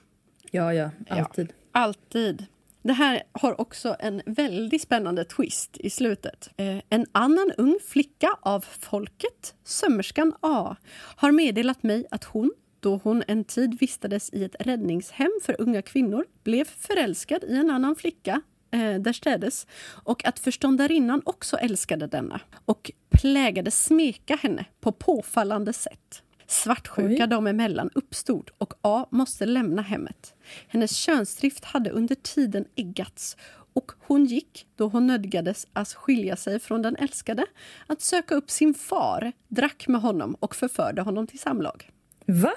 [0.52, 0.90] Ja, ja.
[1.10, 1.48] Alltid.
[1.50, 2.46] Ja, alltid.
[2.84, 6.50] Det här har också en väldigt spännande twist i slutet.
[6.58, 10.76] Eh, en annan ung flicka av folket, sömmerskan A,
[11.16, 15.82] har meddelat mig att hon, då hon en tid vistades i ett räddningshem för unga
[15.82, 19.68] kvinnor, blev förälskad i en annan flicka eh, därstädes
[20.04, 26.24] och att förståndarinnan också älskade denna och plägade smeka henne på påfallande sätt.
[26.48, 27.30] Svartsjuka Oj.
[27.30, 30.34] dem emellan uppstod och A måste lämna hemmet.
[30.68, 33.38] Hennes könsdrift hade under tiden eggats
[33.74, 37.46] och hon gick, då hon nödgades att skilja sig från den älskade,
[37.88, 41.90] att söka upp sin far, drack med honom och förförde honom till samlag.
[42.26, 42.54] Va?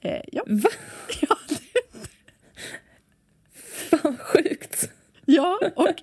[0.00, 0.42] Eh, ja.
[0.46, 0.70] Va?
[1.20, 1.58] Ja, det...
[3.62, 4.90] Fan, sjukt!
[5.30, 6.02] Ja, och...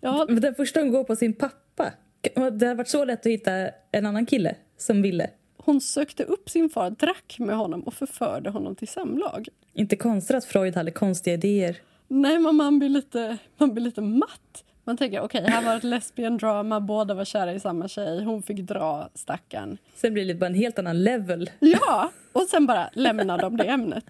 [0.00, 0.26] Ja.
[0.28, 1.92] Den första hon går på sin pappa.
[2.20, 3.50] Det hade varit så lätt att hitta
[3.92, 5.30] en annan kille som ville.
[5.56, 9.48] Hon sökte upp sin far, drack med honom och förförde honom till samlag.
[9.72, 11.76] Inte konstigt att Freud hade konstiga idéer.
[12.08, 14.64] Nej, men man blir lite, man blir lite matt.
[14.84, 18.24] Man tänker okej, okay, här var ett lesbian drama, båda var kära i samma tjej,
[18.24, 19.78] hon fick dra stackaren.
[19.94, 21.50] Sen blir det bara en helt annan level.
[21.58, 24.06] Ja, och sen bara lämnar de det ämnet.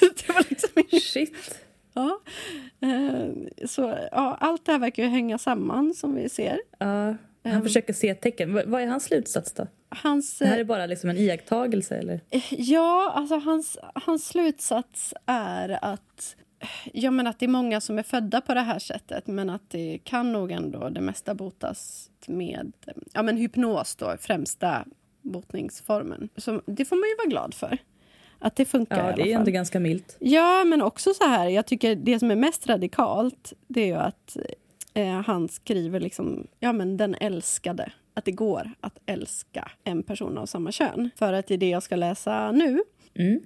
[0.00, 0.82] det var liksom...
[1.00, 1.60] Shit.
[1.94, 2.20] Ja.
[2.80, 6.60] Eh, så ja, allt det här verkar ju hänga samman som vi ser.
[6.78, 8.54] Ja, han um, försöker se tecken.
[8.54, 9.66] Vad är hans slutsats då?
[9.88, 11.96] Hans, det här är bara liksom en iakttagelse?
[11.96, 12.20] Eller?
[12.50, 16.36] Ja, alltså hans, hans slutsats är att
[16.92, 19.70] Ja, men att det är många som är födda på det här sättet men att
[19.70, 22.72] det kan nog ändå det mesta botas med
[23.14, 24.84] ja, men hypnos, då, främsta
[25.22, 26.28] botningsformen.
[26.36, 27.78] Så det får man ju vara glad för.
[28.42, 30.16] Att det funkar Ja, det är ändå ganska milt.
[30.20, 33.94] Ja, men också så här, jag tycker det som är mest radikalt det är ju
[33.94, 34.36] att
[34.94, 37.92] eh, han skriver liksom, ja men den älskade.
[38.14, 41.10] Att det går att älska en person av samma kön.
[41.16, 42.82] För att i det jag ska läsa nu,
[43.14, 43.40] Mm.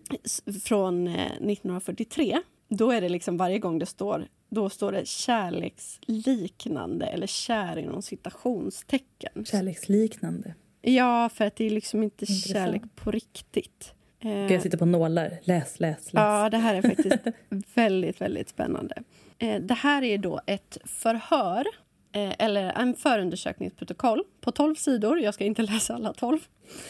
[0.65, 7.07] från eh, 1943, då är det liksom varje gång det står då står det kärleksliknande
[7.07, 9.45] eller kär inom citationstecken.
[9.45, 10.55] Kärleksliknande.
[10.83, 12.53] Ja, för att det är liksom inte Intressant.
[12.53, 13.95] kärlek på riktigt.
[14.25, 15.31] Eh, Ska jag sitta på nålar?
[15.43, 16.11] Läs, läs, läs.
[16.13, 17.19] Ja, det här är faktiskt
[17.75, 19.03] väldigt, väldigt spännande.
[19.39, 21.65] Eh, det här är då ett förhör,
[22.13, 25.21] eh, eller en förundersökningsprotokoll på 12 sidor.
[25.21, 26.39] Jag ska inte läsa alla 12.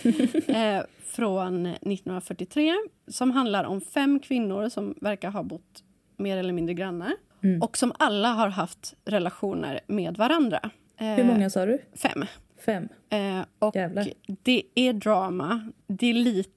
[0.47, 2.75] eh, från 1943,
[3.09, 5.83] som handlar om fem kvinnor som verkar ha bott
[6.17, 7.13] mer eller mindre grannar
[7.45, 7.63] Mm.
[7.63, 10.71] och som alla har haft relationer med varandra.
[11.01, 11.79] Eh, Hur många sa du?
[11.97, 12.25] Fem.
[12.67, 12.89] Fem.
[13.11, 14.09] Eh, och Jävlar.
[14.43, 15.71] det är drama.
[15.87, 16.51] Det är lite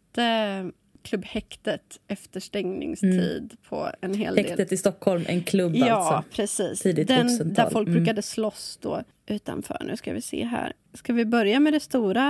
[1.02, 4.46] Klubb Häktet efter stängningstid på en hel del.
[4.46, 4.50] Mm.
[4.50, 6.36] Häktet i Stockholm, en klubb Ja, alltså.
[6.36, 6.80] precis.
[6.80, 7.54] Tidigt Den 2000-tal.
[7.54, 8.00] där folk Mm.
[8.00, 9.78] brukade slåss då utanför.
[9.86, 10.74] Nu ska vi se här.
[10.94, 12.24] Ska vi börja med det stora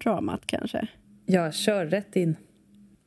[0.00, 0.86] dramat kanske?
[1.26, 2.36] Ja, kör rätt in.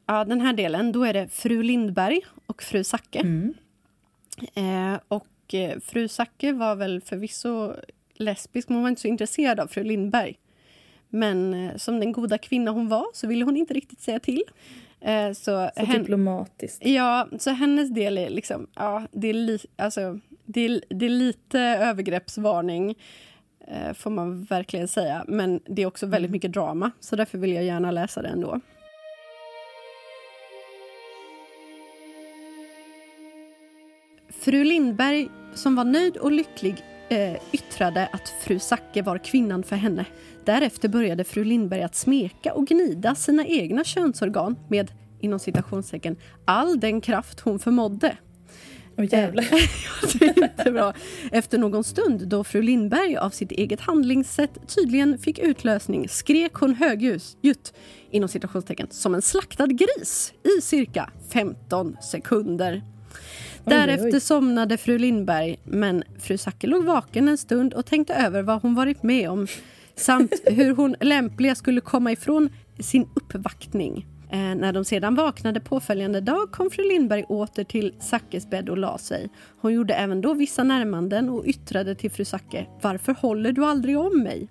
[0.07, 3.19] Ja, den här delen, då är det fru Lindberg och fru Zacke.
[3.19, 3.53] Mm.
[4.53, 7.73] Eh, och eh, fru Zacke var väl förvisso
[8.13, 10.37] lesbisk, men hon var inte så intresserad av fru Lindberg.
[11.09, 14.43] Men eh, som den goda kvinna hon var så ville hon inte riktigt säga till.
[15.01, 16.85] Eh, så Så diplomatiskt.
[16.85, 18.67] Ja, så hennes del är liksom...
[18.75, 22.95] Ja, det, är li, alltså, det, är, det är lite övergreppsvarning,
[23.67, 25.25] eh, får man verkligen säga.
[25.27, 28.59] Men det är också väldigt mycket drama, så därför vill jag gärna läsa det ändå.
[34.29, 39.75] Fru Lindberg, som var nöjd och lycklig eh, yttrade att fru Zacke var kvinnan för
[39.75, 40.05] henne.
[40.45, 46.79] Därefter började fru Lindberg att smeka och gnida sina egna könsorgan med inom citationstecken all
[46.79, 48.17] den kraft hon förmådde.
[48.97, 49.45] Åh jävlar.
[50.19, 50.93] Det är jättebra.
[51.31, 56.75] Efter någon stund då fru Lindberg av sitt eget handlingssätt tydligen fick utlösning skrek hon
[56.75, 57.73] högljutt
[58.11, 62.83] inom citationstecken som en slaktad gris i cirka 15 sekunder.
[63.65, 64.19] Oj, Därefter oj.
[64.19, 68.75] somnade fru Lindberg men fru Zacke låg vaken en stund och tänkte över vad hon
[68.75, 69.47] varit med om
[69.95, 74.05] samt hur hon lämpligen skulle komma ifrån sin uppvaktning.
[74.31, 78.77] Eh, när de sedan vaknade påföljande dag kom fru Lindberg åter till Zackes bädd och
[78.77, 79.29] la sig.
[79.61, 83.99] Hon gjorde även då vissa närmanden och yttrade till fru Zacke Varför håller du aldrig
[83.99, 84.47] om mig?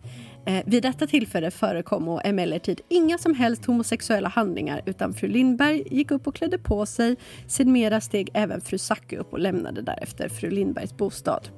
[0.49, 5.83] Eh, vid detta tillfälle förekom och emellertid inga som helst homosexuella handlingar utan fru Lindberg
[5.91, 7.17] gick upp och klädde på sig.
[7.47, 11.49] Sedermera steg även fru Zacke upp och lämnade därefter fru Lindbergs bostad.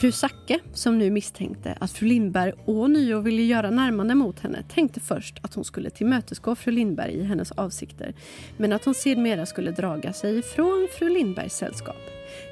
[0.00, 5.00] Fru Zacke, som nu misstänkte att fru Lindberg ånyo ville göra närmande mot henne tänkte
[5.00, 8.14] först att hon skulle tillmötesgå fru Lindberg i hennes avsikter
[8.56, 11.96] men att hon sedermera skulle draga sig ifrån fru Lindbergs sällskap.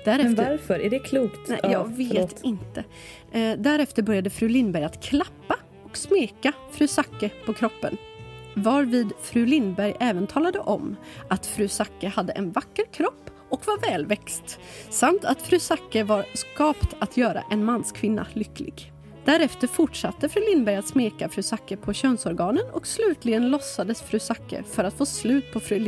[0.04, 0.50] Men Därefter...
[0.50, 0.80] varför?
[0.80, 1.48] Är det klokt?
[1.48, 2.40] Nej, Ja, jag vet förlåt.
[2.42, 2.84] inte.
[3.32, 7.96] Eh, därefter började fru Lindberg att klappa och smeka fru Zacke på kroppen.
[8.54, 10.96] Varvid fru Lindberg även talade om
[11.28, 16.24] att fru Zacke hade en vacker kropp och var välväxt samt att fru Zacke var
[16.34, 18.92] skapt att göra en manskvinna lycklig.
[19.24, 24.62] Därefter fortsatte fru Lindberg att smeka fru Zacke på könsorganen och slutligen låtsades fru Zacke
[24.62, 25.78] för att få slut på fru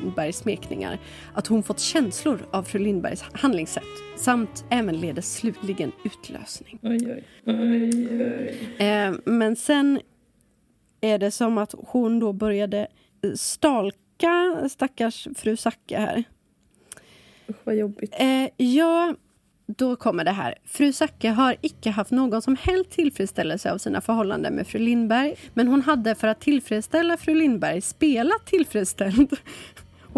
[0.00, 0.98] Lindbergs smekningar
[1.34, 3.84] att hon fått känslor av fru Lindbergs handlingssätt
[4.16, 6.78] samt även ledes slutligen utlösning.
[6.82, 7.24] Oj, oj.
[7.46, 8.86] oj, oj.
[8.86, 10.00] Eh, men sen
[11.00, 12.86] är det som att hon då började
[13.22, 16.24] eh, stalka stackars fru Zacke här.
[17.48, 18.14] Usch, vad jobbigt.
[18.18, 19.14] Eh, ja,
[19.66, 20.54] då kommer det här.
[20.64, 25.34] Fru Zacke har icke haft någon som helst tillfredsställelse av sina förhållanden med fru Lindberg.
[25.54, 29.36] Men hon hade för att tillfredsställa fru Lindberg spelat tillfredsställd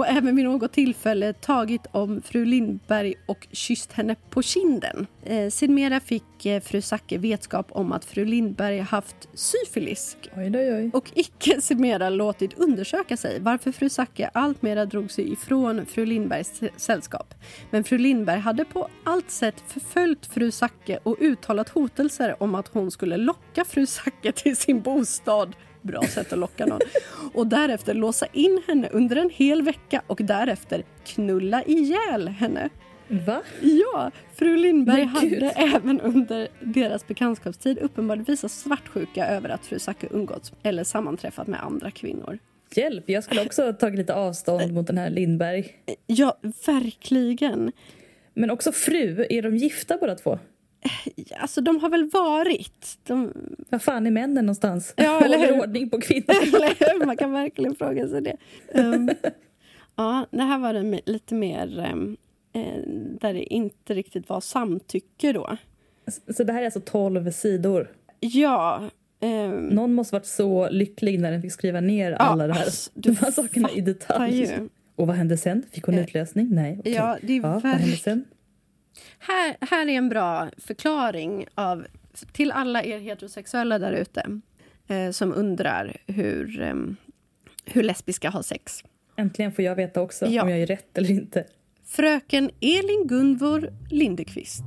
[0.01, 5.07] och även vid något tillfälle tagit om fru Lindberg och kysst henne på kinden.
[5.25, 10.75] Eh, sedermera fick eh, fru Zacke vetskap om att fru Lindberg haft syfilis Oj, oj,
[10.75, 10.91] oj.
[10.93, 16.61] och icke sedermera låtit undersöka sig varför fru Zacke alltmera drog sig ifrån fru Lindbergs
[16.77, 17.35] sällskap.
[17.71, 22.69] Men fru Lindberg hade på allt sätt förföljt fru Zacke och uttalat hotelser om att
[22.69, 25.57] hon skulle locka fru Zacke till sin bostad.
[25.83, 26.81] Bra sätt att locka någon.
[27.33, 32.69] Och därefter låsa in henne under en hel vecka och därefter knulla ihjäl henne.
[33.09, 33.43] Va?
[33.61, 40.09] Ja, fru Lindberg hade även under deras bekantskapstid uppenbarligen visat svartsjuka över att fru Zacke
[40.11, 42.39] umgåtts eller sammanträffat med andra kvinnor.
[42.75, 45.75] Hjälp, jag skulle också ha tagit lite avstånd mot den här Lindberg.
[46.07, 47.73] Ja, verkligen.
[48.35, 50.39] Men också fru, är de gifta båda två?
[51.41, 52.99] Alltså, de har väl varit.
[53.07, 53.33] De...
[53.69, 54.95] Vad fan är männen någonstans?
[54.97, 55.61] Ja, eller hur?
[55.61, 57.05] ordning på kvinnor.
[57.07, 58.37] Man kan verkligen fråga sig det.
[58.75, 59.11] Um,
[59.97, 62.17] ja, det här var det lite mer um,
[62.53, 62.83] eh,
[63.21, 65.57] där det inte riktigt var samtycke då.
[66.37, 67.91] Så det här är alltså 12 sidor.
[68.21, 68.83] Ja.
[69.21, 72.91] ehm, Någon måste varit så lycklig när den fick skriva ner alla det här, alltså,
[72.95, 74.41] du de här sakerna i detalj.
[74.41, 74.69] ju.
[74.97, 75.63] Och vad hände sen?
[75.73, 76.49] Fick hon Eh, utlösning?
[76.51, 76.77] Nej.
[76.81, 76.93] okej.
[76.93, 78.25] Ja, det är ja, vad verk- hände sen?
[79.19, 81.87] Här, här är en bra förklaring av,
[82.33, 84.41] till alla er heterosexuella där ute
[84.89, 86.97] eh, som undrar hur, ehm,
[87.65, 88.85] hur lesbiska har sex.
[89.17, 90.43] Äntligen får jag veta också Ja.
[90.43, 91.45] om jag är rätt eller inte.
[91.87, 94.65] Fröken Elin Gunvor Lindekvist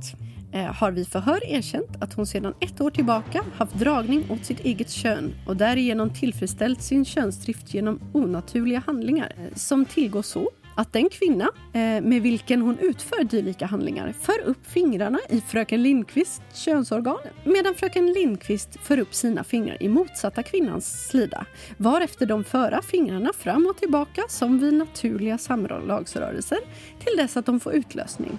[0.52, 4.60] eh, har vid förhör erkänt att hon sedan ett år tillbaka haft dragning åt sitt
[4.60, 10.92] eget kön och därigenom tillfredsställt sin könsdrift genom onaturliga handlingar eh, som tillgår så att
[10.92, 16.42] den kvinna eh, med vilken hon utför dylika handlingar för upp fingrarna i fröken Lindqvists
[16.52, 22.82] könsorgan medan fröken Lindqvist för upp sina fingrar i motsatta kvinnans slida varefter de föra
[22.82, 26.58] fingrarna fram och tillbaka som vid naturliga samlagsrörelser
[26.98, 28.38] till dess att de får utlösning.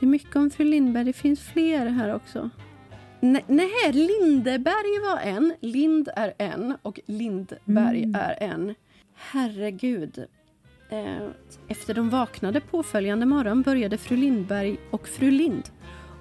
[0.00, 2.50] Det är mycket om fru Lindberg, det finns fler här också.
[3.20, 8.14] Nej, nej Lindeberg var en, Lind är en och Lindberg Mm.
[8.14, 8.74] är en.
[9.14, 10.26] Herregud.
[10.90, 11.28] Eh,
[11.68, 15.62] Efter de vaknade påföljande morgon började fru Lindberg och fru Lind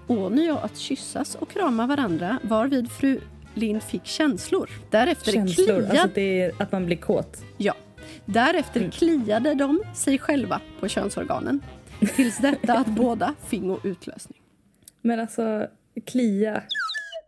[0.08, 3.20] ånyo att kyssas och krama varandra varvid fru
[3.54, 4.70] Lind fick känslor.
[4.90, 7.44] Därefter Känslor, kliade alltså det är att man blir kåt.
[7.58, 7.74] Ja.
[8.26, 8.92] Därefter Mm.
[8.92, 11.62] kliade de sig själva på könsorganen
[12.16, 14.38] tills detta att båda fingo utlösning.
[15.02, 15.68] Men alltså,
[16.06, 16.64] klia.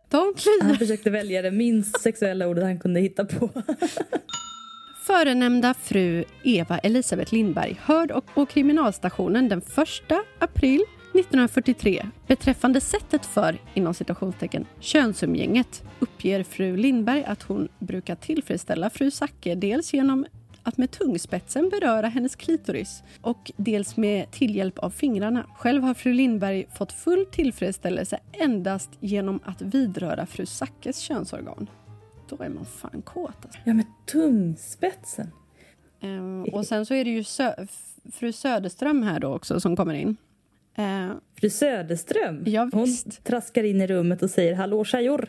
[0.08, 3.50] De kliade Han försökte välja det minst sexuella ordet han kunde hitta på.
[5.10, 9.66] Förenämnda fru Eva Elisabeth Lindberg hörd och på kriminalstationen den 1
[10.38, 10.80] april
[11.14, 19.10] 1943 beträffande sättet för inom citationstecken könsumgänget uppger fru Lindberg att hon brukar tillfredsställa fru
[19.10, 20.26] Zacke dels genom
[20.62, 25.46] att med tungspetsen beröra hennes klitoris och dels med tillhjälp av fingrarna.
[25.56, 31.68] Själv har fru Lindberg fått full tillfredsställelse endast genom att vidröra fru Zackes könsorgan.
[32.30, 33.58] Då är man fan kåt alltså.
[33.64, 35.32] Ja, med tungspetsen.
[36.00, 37.54] Ehm, och sen så är det ju Sö
[38.12, 40.16] fru Söderström här då också som kommer in.
[40.76, 42.42] Ehm, Fru Söderström.
[42.46, 42.86] Ja, Hon
[43.24, 45.26] traskar in i rummet och säger hallå tjejor.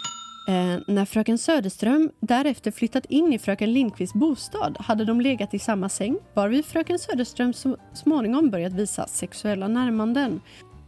[0.48, 5.60] eh, när fröken Söderström därefter flyttat in i fröken Lindqvists bostad hade de legat i
[5.60, 10.42] samma säng varvid fröken Söderström så småningom börjat visa sexuella närmanden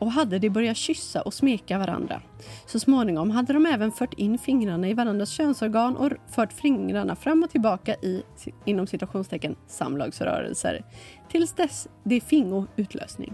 [0.03, 2.21] och hade de börjat kyssa och smeka varandra.
[2.65, 7.43] Så småningom hade de även fört in fingrarna i varandras könsorgan och fört fingrarna fram
[7.43, 8.23] och tillbaka i
[8.65, 10.85] inom citationstecken samlagsrörelser
[11.31, 13.33] tills dess det fingo utlösning.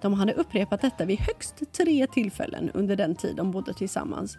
[0.00, 4.38] De hade upprepat detta vid högst tre tillfällen under den tid de bodde tillsammans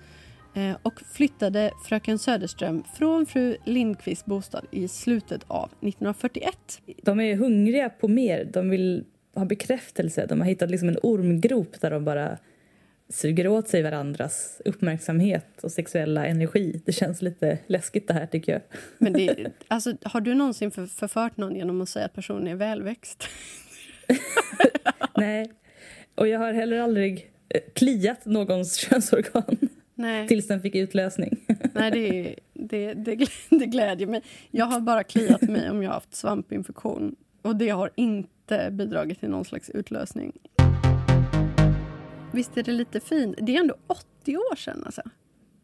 [0.53, 6.81] eh, och flyttade fröken Söderström från fru Lindqvists bostad i slutet av 1941.
[7.03, 8.49] De är hungriga på mer.
[8.53, 10.25] De vill ha bekräftelse.
[10.25, 12.37] De har hittat liksom en ormgrop där de bara
[13.09, 16.81] suger åt sig varandras uppmärksamhet och sexuella energi.
[16.85, 18.61] Det känns lite läskigt det här tycker jag.
[18.97, 22.55] Men det, alltså, har du någonsin för, förfört någon genom att säga att personen är
[22.55, 23.23] välväxt?
[25.17, 25.51] Nej.
[26.15, 29.57] Och jag har heller aldrig eh, kliat någons könsorgan
[29.95, 31.37] Nej, tills den fick utlösning.
[31.73, 34.21] nej det, det, det, det glädjer mig.
[34.51, 38.34] Jag har bara kliat mig om jag har haft svampinfektion och det har inte
[38.71, 40.31] bidragit till någon slags utlösning.
[42.33, 43.37] Visst är det lite fint?
[43.41, 44.83] Det är ändå 80 år sedan.
[44.85, 45.01] Alltså.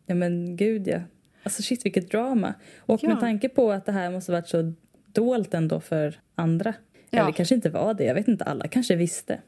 [0.06, 1.00] Ja men gud ja.
[1.44, 2.54] Alltså shit vilket drama.
[2.80, 3.10] Och Ja.
[3.10, 4.74] med tanke på att det här måste varit så
[5.14, 6.74] dolt ändå för andra.
[7.10, 7.20] Ja.
[7.20, 9.42] Eller det kanske inte var det, jag vet inte, alla kanske visste.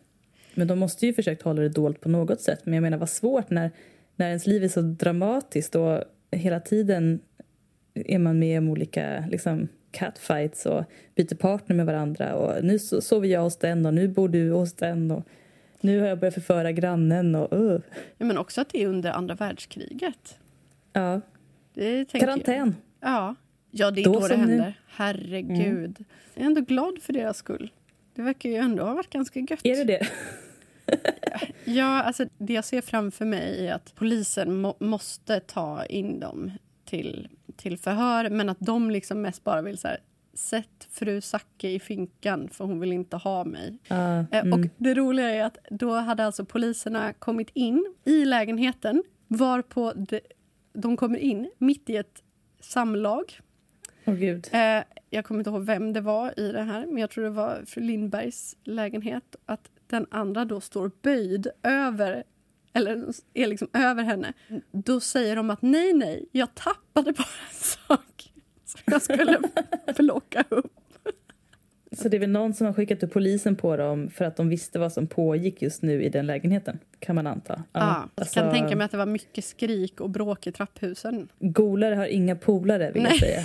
[0.53, 2.59] Men de måste ju försökt hålla det dolt på något sätt.
[2.65, 3.71] Men jag menar vad svårt när,
[4.15, 7.19] när ens liv är så dramatiskt och hela tiden
[7.93, 10.83] är man med om olika liksom, catfights och
[11.15, 12.35] byter partner med varandra.
[12.35, 15.11] Och nu so- sover jag hos den och nu bor du hos den.
[15.11, 15.23] Och
[15.81, 17.79] nu har jag börjat förföra grannen och uh.
[18.17, 20.37] Ja, men också att det är under andra världskriget.
[20.93, 21.21] Ja,
[21.73, 22.75] Det karantän.
[22.99, 23.09] Jag.
[23.11, 23.35] Ja.
[23.71, 24.47] ja, det är Då då, det som nu.
[24.47, 24.79] händer.
[24.87, 26.05] Herregud.
[26.33, 27.71] Jag är ändå glad för deras skull.
[28.15, 29.59] Det verkar ju ändå ha varit ganska gött.
[29.63, 30.07] Är det det?
[31.65, 36.51] Ja, alltså det jag ser framför mig är att polisen må, måste ta in dem
[36.85, 37.27] till,
[37.57, 39.99] till förhör men att de liksom mest bara vill så här,
[40.33, 43.77] sätt fru Zacke i finkan för hon vill inte ha mig.
[43.89, 44.53] Eh, mm.
[44.53, 50.19] Och det roliga är att då hade alltså poliserna kommit in i lägenheten varpå de,
[50.73, 52.23] de kommer in mitt i ett
[52.59, 53.39] samlag.
[54.05, 54.49] Åh gud.
[54.51, 57.29] Eh, jag kommer inte ihåg vem det var i det här, men jag tror det
[57.29, 62.23] var fru Lindbergs lägenhet, att den andra då står böjd över
[62.73, 64.33] eller är liksom över henne.
[64.71, 68.31] Då säger de att nej, nej, jag tappade bara en sak
[68.65, 69.39] som jag skulle
[69.95, 70.71] plocka upp.
[71.91, 74.49] Så det är väl någon som har skickat upp polisen på dem för att de
[74.49, 77.63] visste vad som pågick just nu i den lägenheten, kan man anta.
[77.71, 81.27] Ja, jag alltså, kan tänka mig att det var mycket skrik och bråk i trapphusen.
[81.39, 83.11] Golare har inga polare, vill Nej.
[83.11, 83.43] jag säga.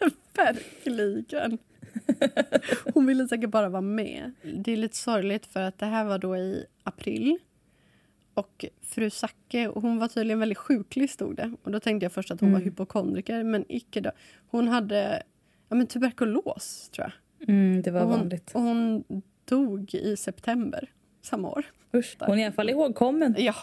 [0.36, 1.58] Verkligen.
[2.94, 4.32] Hon ville säkert bara vara med.
[4.42, 7.38] Det är lite sorgligt för att det här var då i april.
[8.34, 11.52] Och fru Zacke, hon var tydligen väldigt sjuklig stod det.
[11.62, 12.60] Och då tänkte jag först att hon mm.
[12.60, 14.10] var hypokondriker, men icke då.
[14.46, 15.22] Hon hade
[15.68, 17.48] ja, men tuberkulos, tror jag.
[17.48, 18.50] Mm, det var och hon, vanligt.
[18.54, 19.04] Och hon
[19.44, 20.90] dog i september
[21.22, 21.64] samma år.
[21.94, 23.34] Usch, hon är i alla fall ihågkommen.
[23.38, 23.54] Ja,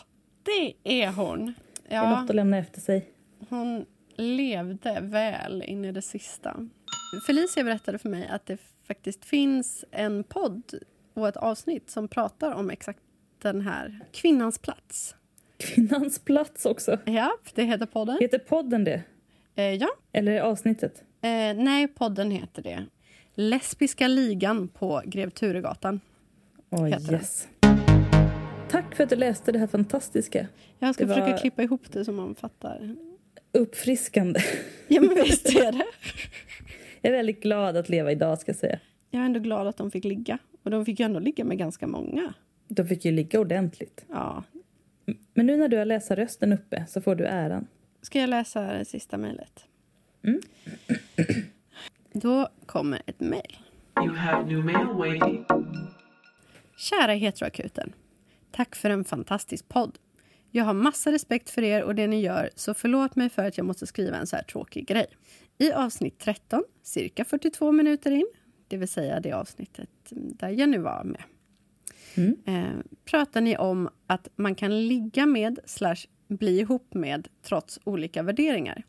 [0.44, 1.54] det är hon.
[1.90, 3.10] Ja, det är något att lämna efter sig.
[3.50, 6.68] Hon levde väl in i det sista.
[7.28, 8.58] Felicia berättade för mig att det
[8.88, 10.74] faktiskt finns en podd
[11.14, 13.00] och ett avsnitt som pratar om exakt
[13.42, 15.16] den här kvinnans plats.
[15.58, 16.98] Kvinnans plats också?
[17.06, 18.18] Ja, det heter podden.
[18.22, 19.04] Heter podden det?
[19.56, 19.90] Eh, ja.
[20.12, 21.04] Eller avsnittet?
[21.22, 22.86] Eh, nej, podden heter det.
[23.36, 26.00] Lesbiska ligan på Grev Turegatan.
[26.70, 27.48] Oh, yes.
[28.70, 30.48] Tack för att du läste det här fantastiska.
[30.80, 31.38] Jag ska det försöka var...
[31.38, 32.96] klippa ihop det så man fattar.
[33.52, 34.40] Uppfriskande.
[34.88, 35.86] Ja, men visst är det.
[37.02, 38.80] Jag är väldigt glad att leva idag, ska jag säga.
[39.10, 40.38] Jag är ändå glad att de fick ligga.
[40.64, 42.34] Och de fick ju ändå ligga med ganska många.
[42.70, 44.06] De fick ju ligga ordentligt.
[44.10, 44.44] Ja.
[45.34, 47.68] Men nu när du har läsa rösten uppe så får du äran.
[48.02, 49.66] Ska jag läsa det sista mejlet?
[50.24, 50.42] Mm.
[52.14, 53.58] Då kommer ett mejl.
[56.78, 57.94] Kära Heteroakuten.
[58.52, 59.98] Tack för en fantastisk podd.
[60.52, 63.58] Jag har massa respekt för er och det ni gör så förlåt mig för att
[63.58, 65.08] jag måste skriva en så här tråkig grej.
[65.58, 68.28] I avsnitt 13, cirka 42 minuter in,
[68.68, 71.24] det vill säga det avsnittet där jag nu var med,
[72.16, 72.36] mm.
[72.46, 78.24] eh, pratar ni om att man kan ligga med slash bli ihop med trots olika
[78.24, 78.84] värderingar.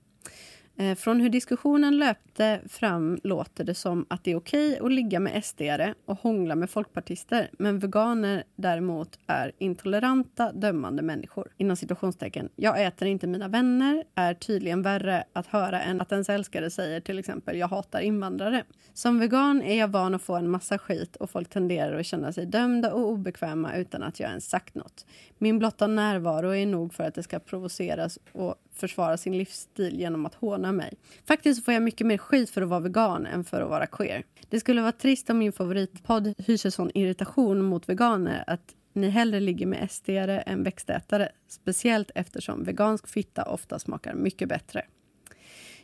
[0.81, 5.21] Eh, från hur diskussionen löpte fram låter det som att det är okej att ligga
[5.21, 5.63] med sd
[6.05, 11.53] och hångla med folkpartister men veganer däremot är intoleranta, dömande människor.
[11.57, 12.49] Inom situationstecken.
[12.57, 17.01] Jag äter inte mina vänner är tydligen värre att höra än att ens älskare säger
[17.01, 18.65] till exempel jag hatar invandrare.
[18.95, 22.33] Som vegan är jag van att få en massa skit och folk tenderar att känna
[22.33, 25.07] sig dömda och obekväma utan att jag ens sagt något.
[25.39, 30.27] Min blotta närvaro är nog för att det ska provoceras och försvara sin livsstil genom
[30.27, 30.95] att håna mig.
[31.29, 34.25] Faktiskt får jag mycket mer skit för att vara vegan än för att vara queer.
[34.49, 39.41] Det skulle vara trist om min favoritpodd hyser sån irritation mot veganer att ni hellre
[39.41, 40.09] ligger med sd
[40.47, 41.29] än växtätare.
[41.49, 44.85] Speciellt eftersom vegansk fitta ofta smakar mycket bättre.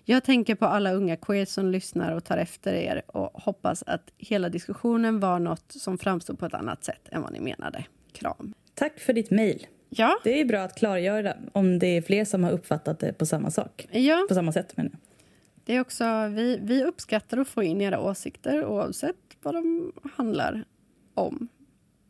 [0.05, 4.11] Jag tänker på alla unga queers som lyssnar och tar efter er och hoppas att
[4.19, 7.85] hela diskussionen var något som framstod på ett annat sätt än vad ni menade.
[8.13, 8.55] Kram.
[8.75, 9.67] Tack för ditt mejl.
[9.89, 10.19] Ja.
[10.25, 13.51] Det är bra att klargöra om det är fler som har uppfattat det på samma
[13.51, 13.89] sak.
[13.91, 14.27] Ja.
[14.29, 14.93] På samma sätt menar
[15.65, 20.65] Det är också, vi, vi uppskattar att få in era åsikter oavsett vad de handlar
[21.15, 21.49] om.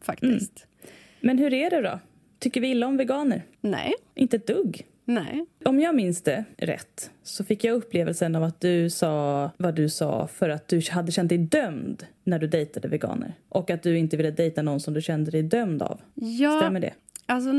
[0.02, 0.66] Faktiskt.
[0.82, 0.94] Mm.
[1.20, 1.98] Men hur är det då?
[2.38, 3.42] Tycker vi illa om veganer?
[3.60, 3.94] Nej.
[4.14, 4.86] Inte ett dugg?
[5.04, 5.46] Nej.
[5.64, 9.88] Om jag minns det rätt så fick jag upplevelsen av att du sa vad du
[9.88, 13.32] sa för att du hade känt dig dömd när du dejtade veganer.
[13.48, 16.00] Och att du inte ville dejta någon som du kände dig dömd av.
[16.14, 16.92] Ja, Stämmer det?
[17.26, 17.50] Alltså,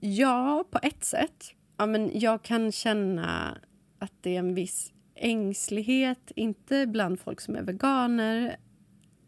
[0.00, 1.50] ja, på ett sätt.
[1.76, 3.58] Ja, men jag kan känna
[3.98, 8.56] att det är en viss ängslighet, inte bland folk som är veganer.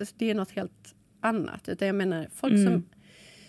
[0.00, 1.68] Alltså, det är nåt helt annat.
[1.68, 2.72] Utan jag menar folk mm.
[2.72, 2.84] som,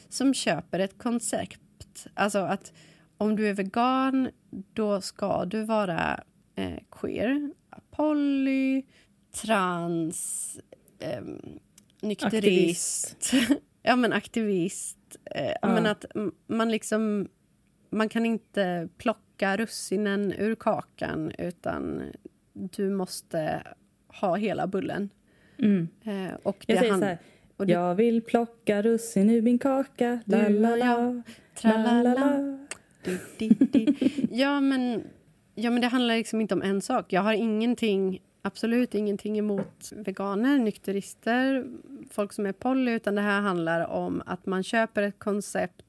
[0.09, 2.07] som köper ett koncept.
[2.13, 2.73] Alltså att
[3.17, 4.29] om du är vegan,
[4.73, 6.23] då ska du vara
[6.55, 7.53] eh, queer,
[7.91, 8.83] poly,
[9.31, 10.59] trans,
[10.99, 11.21] eh,
[12.01, 13.33] nykterist.
[13.81, 15.67] ja, men aktivist Eh, ja.
[15.67, 16.05] men att
[16.47, 17.27] man liksom...
[17.93, 22.03] Man kan inte plocka russinen ur kakan utan
[22.53, 23.63] du måste
[24.07, 25.09] ha hela bullen.
[25.57, 25.87] Mm.
[26.03, 27.17] Eh, och jag säger så här.
[27.57, 27.71] Det...
[27.71, 30.19] Jag vill plocka russin ur min kaka.
[30.25, 31.21] La, la, la,
[31.55, 32.57] tralala.
[34.29, 35.03] Ja, men,
[35.55, 37.13] ja, men det handlar liksom inte om en sak.
[37.13, 41.65] Jag har ingenting absolut ingenting emot veganer, nykterister,
[42.11, 45.85] folk som är poly, utan det här handlar om att man köper ett koncept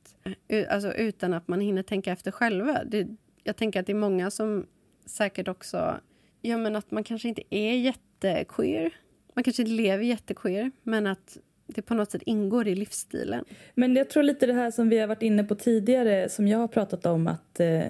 [0.49, 2.85] eh, alltså utan att man hinner tänka efter själva.
[2.85, 3.09] Det,
[3.43, 4.67] jag tänker att det är många som
[5.07, 6.01] säkert också...
[6.45, 8.95] Ja, men att man kanske inte är jättequeer.
[9.35, 13.45] Man kanske inte lever jättequeer, men att det på något sätt ingår i livsstilen.
[13.75, 16.59] Men jag tror lite det här som vi har varit inne på tidigare, som jag
[16.59, 17.85] har pratat om, att, eh,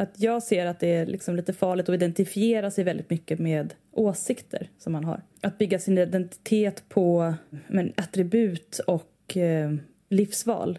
[0.00, 3.74] att jag ser att det är liksom lite farligt att identifiera sig väldigt mycket med
[3.92, 5.22] åsikter som man har.
[5.40, 7.34] Att bygga sin identitet på
[7.68, 9.74] men, attribut och eh,
[10.08, 10.78] livsval.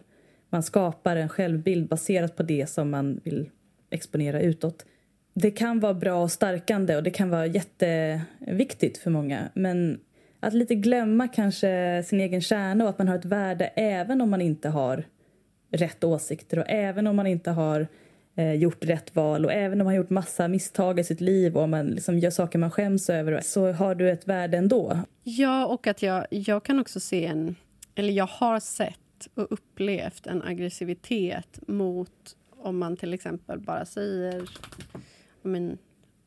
[0.49, 3.49] Man skapar en självbild baserat på det som man vill
[3.89, 4.85] exponera utåt.
[5.33, 9.99] Det kan vara bra och stärkande och det kan vara jätteviktigt för många men
[10.39, 14.29] att lite glömma kanske sin egen kärna och att man har ett värde även om
[14.29, 15.03] man inte har
[15.71, 17.87] rätt åsikter och även om man inte har
[18.35, 21.57] eh, gjort rätt val och även om man har gjort massa misstag i sitt liv
[21.57, 24.99] och man liksom gör saker man skäms över så har du ett värde ändå.
[25.23, 27.55] Ja, och att jag, jag kan också se en...
[27.95, 34.49] Eller jag har sett och upplevt en aggressivitet mot om man till exempel bara säger
[35.41, 35.77] men,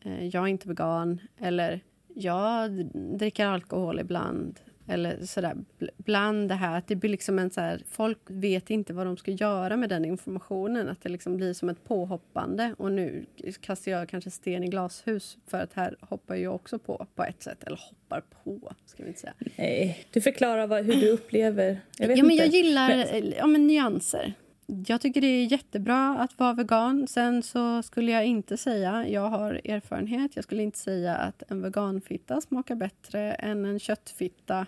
[0.04, 1.80] eh, jag är inte vegan eller
[2.14, 4.60] jag dricker alkohol ibland.
[4.88, 5.56] Eller sådär,
[5.96, 9.16] bland det här att det blir liksom en så här, folk vet inte vad de
[9.16, 10.88] ska göra med den informationen.
[10.88, 12.74] Att det liksom blir som ett påhoppande.
[12.78, 13.26] Och nu
[13.60, 17.42] kastar jag kanske sten i glashus för att här hoppar jag också på på ett
[17.42, 17.64] sätt.
[17.64, 19.34] Eller hoppar på, ska vi inte säga.
[19.56, 21.80] Nej, du förklarar vad, hur du upplever.
[21.98, 23.32] Jag ja, men jag gillar men...
[23.38, 24.34] Ja, men nyanser.
[24.66, 27.06] Jag tycker det är jättebra att vara vegan.
[27.08, 31.62] Sen så skulle jag inte säga, jag har erfarenhet, jag skulle inte säga att en
[31.62, 34.66] veganfitta smakar bättre än en köttfitta.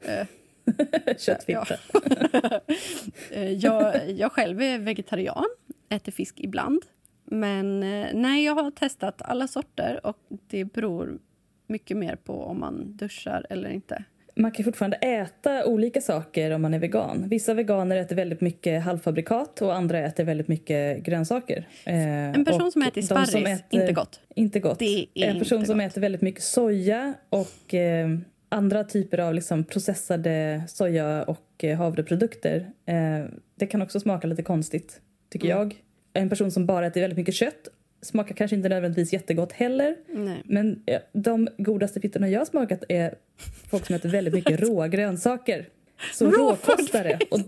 [0.00, 0.26] Eh,
[1.18, 1.76] köttfitta.
[3.30, 5.48] Eh, jag, jag själv är vegetarian,
[5.88, 6.82] äter fisk ibland.
[7.24, 11.18] Men eh, nej, jag har testat alla sorter och det beror
[11.66, 14.04] mycket mer på om man duschar eller inte
[14.38, 17.28] man kan fortfarande äta olika saker om man är vegan.
[17.28, 21.68] Vissa veganer äter väldigt mycket halvfabrikat och andra äter väldigt mycket grönsaker.
[21.84, 24.20] Eh, en person som äter sparris, som äter, inte gott.
[24.34, 24.82] Inte gott.
[25.14, 25.86] en person som gott.
[25.86, 28.08] äter väldigt mycket soja och eh,
[28.48, 32.70] andra typer av liksom, processade soja och eh, havreprodukter.
[32.86, 33.24] Eh,
[33.54, 35.58] det kan också smaka lite konstigt, tycker mm.
[35.58, 35.74] jag.
[36.12, 37.68] En person som bara äter väldigt mycket kött
[38.02, 39.96] smakar kanske inte nödvändigtvis jättegott heller.
[40.12, 40.42] Nej.
[40.44, 40.82] Men
[41.12, 43.14] de godaste fittorna jag har smakat är
[43.70, 45.66] folk som äter väldigt mycket råa grönsaker.
[46.14, 47.18] Så råkostare.
[47.30, 47.40] Och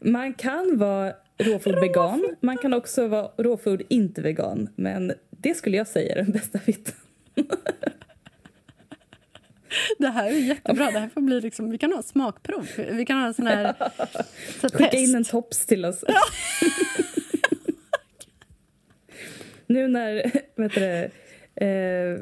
[0.00, 4.68] man kan vara råfood-vegan, man kan också vara råfood inte vegan.
[4.76, 6.94] Men det skulle jag säga är den bästa fittan.
[9.98, 10.90] Det här är jättebra.
[10.90, 12.68] Det här får bli liksom, vi kan ha smakprov.
[12.76, 13.74] Vi kan ha en sån här
[14.60, 14.94] så Skicka test.
[14.94, 16.04] in en tops till oss.
[16.08, 16.14] Ja.
[19.66, 21.10] Nu när, vad heter det,
[21.66, 22.18] eh,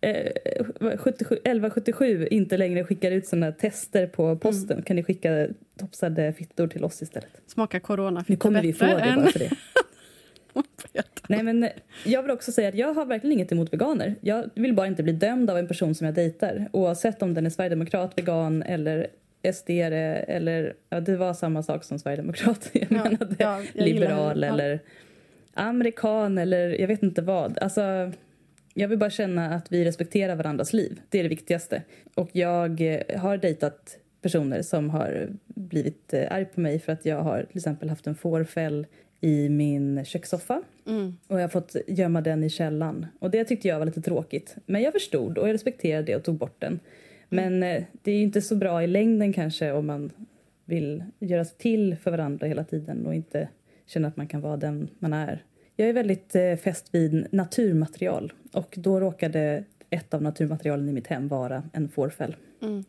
[0.00, 4.84] 1177 eh, inte längre skickar ut såna tester på posten mm.
[4.84, 7.40] kan ni skicka topsade fittor till oss istället.
[7.46, 9.50] Smaka coronafitta Nu kommer vi få det bara för det.
[11.28, 11.68] Nej, men
[12.04, 14.14] jag vill också säga att jag har verkligen inget emot veganer.
[14.20, 17.46] Jag vill bara inte bli dömd av en person som jag dejtar oavsett om den
[17.46, 19.06] är sverigedemokrat, vegan eller
[19.52, 22.70] SD eller ja, det var samma sak som sverigedemokrat.
[22.72, 24.80] Jag ja, menade ja, jag liberal eller
[25.56, 27.58] amerikan eller jag vet inte vad.
[27.58, 28.12] Alltså,
[28.74, 31.00] jag vill bara känna att vi respekterar varandras liv.
[31.08, 31.82] Det är det viktigaste.
[32.14, 37.04] Och jag eh, har dejtat personer som har blivit eh, arg på mig för att
[37.04, 38.86] jag har till exempel haft en fårfäll
[39.20, 40.62] i min kökssoffa.
[40.86, 41.16] Mm.
[41.28, 43.06] Och jag har fått gömma den i källan.
[43.18, 44.56] Och det tyckte jag var lite tråkigt.
[44.66, 46.80] Men jag förstod och jag respekterade det och tog bort den.
[47.28, 47.84] Men mm.
[48.02, 50.12] det är inte så bra i längden kanske om man
[50.64, 53.48] vill göra sig till för varandra hela tiden och inte
[53.86, 55.44] känna att man kan vara den man är.
[55.76, 61.06] Jag är väldigt eh, fäst vid naturmaterial och då råkade ett av naturmaterialen i mitt
[61.06, 62.36] hem vara en fårfäll.
[62.62, 62.84] Mm.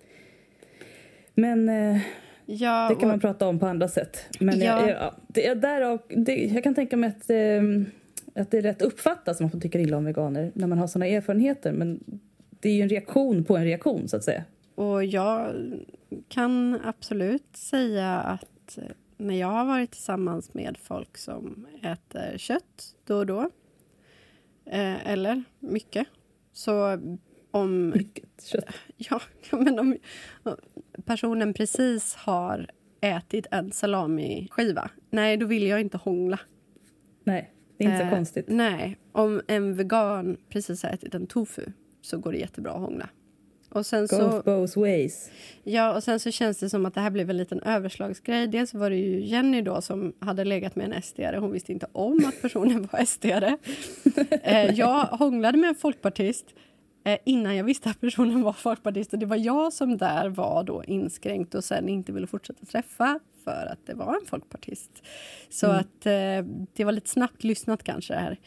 [1.33, 2.01] Men eh,
[2.45, 3.07] ja, det kan och...
[3.07, 4.17] man prata om på andra sätt.
[4.39, 4.89] Men ja.
[4.89, 8.81] jag, det, där och, det, jag kan tänka mig att, eh, att det är rätt
[8.81, 11.71] uppfattat som man tycker illa om veganer när man har såna erfarenheter.
[11.71, 11.99] Men
[12.59, 14.43] det är ju en reaktion på en reaktion så att säga.
[14.75, 15.55] Och jag
[16.27, 18.79] kan absolut säga att
[19.18, 23.41] när jag har varit tillsammans med folk som äter kött då och då,
[24.65, 26.07] eh, eller mycket,
[26.53, 26.99] så
[27.51, 27.89] om...
[27.89, 28.76] Mycket kött?
[28.97, 29.97] Ja, men om
[31.05, 32.70] personen precis har
[33.01, 36.39] ätit en salamiskiva, nej, då vill jag inte hångla.
[37.24, 38.45] Nej, det är inte eh, så konstigt.
[38.47, 41.65] Nej, om en vegan precis har ätit en tofu
[42.01, 43.09] så går det jättebra att hångla.
[43.70, 45.30] Och sen Goes så, both ways.
[45.63, 48.47] Ja, och sen så känns det som att det här blev en liten överslagsgrej.
[48.47, 51.88] Dels var det ju Jenny då som hade legat med en sd Hon visste inte
[51.91, 53.26] om att personen var sd
[54.43, 56.45] eh, Jag hånglade med en folkpartist
[57.03, 59.13] eh, innan jag visste att personen var folkpartist.
[59.13, 63.20] Och det var jag som där var då inskränkt och sen inte ville fortsätta träffa
[63.43, 65.03] för att det var en folkpartist.
[65.49, 65.78] Så mm.
[65.78, 68.13] att eh, det var lite snabbt lyssnat kanske.
[68.13, 68.38] här.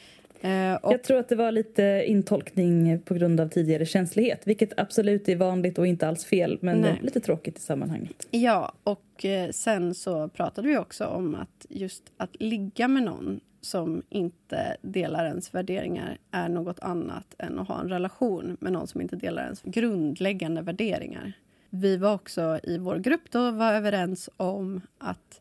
[0.40, 0.92] Eh, och...
[0.92, 5.36] Jag tror att det var lite intolkning på grund av tidigare känslighet vilket absolut är
[5.36, 6.98] vanligt och inte alls fel men Nej.
[7.02, 8.26] lite tråkigt i sammanhanget.
[8.30, 13.40] Ja, och eh, sen så pratade vi också om att just att ligga med någon
[13.60, 18.86] som inte delar ens värderingar är något annat än att ha en relation med någon
[18.86, 21.32] som inte delar ens grundläggande värderingar.
[21.70, 25.40] Vi var också i vår grupp då var överens om att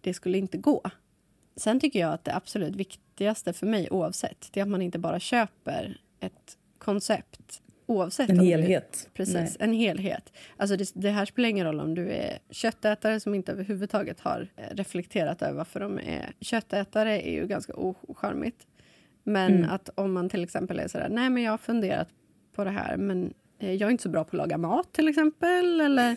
[0.00, 0.82] det skulle inte gå.
[1.56, 4.98] Sen tycker jag att det absolut viktigaste för mig oavsett det är att man inte
[4.98, 9.02] bara köper ett koncept Oavsett en helhet.
[9.04, 9.56] Du, precis, Nej.
[9.58, 10.32] en helhet.
[10.56, 14.48] Alltså det, det, här spelar ingen roll om du är köttätare som inte överhuvudtaget har
[14.56, 18.66] eh, reflekterat över varför de är köttätare är ju ganska ocharmigt.
[19.22, 19.70] Men mm.
[19.70, 22.08] att om man till exempel är sådär, nej men jag har funderat
[22.52, 25.80] på det här men jag är inte så bra på att laga mat till exempel.
[25.80, 26.16] Eller,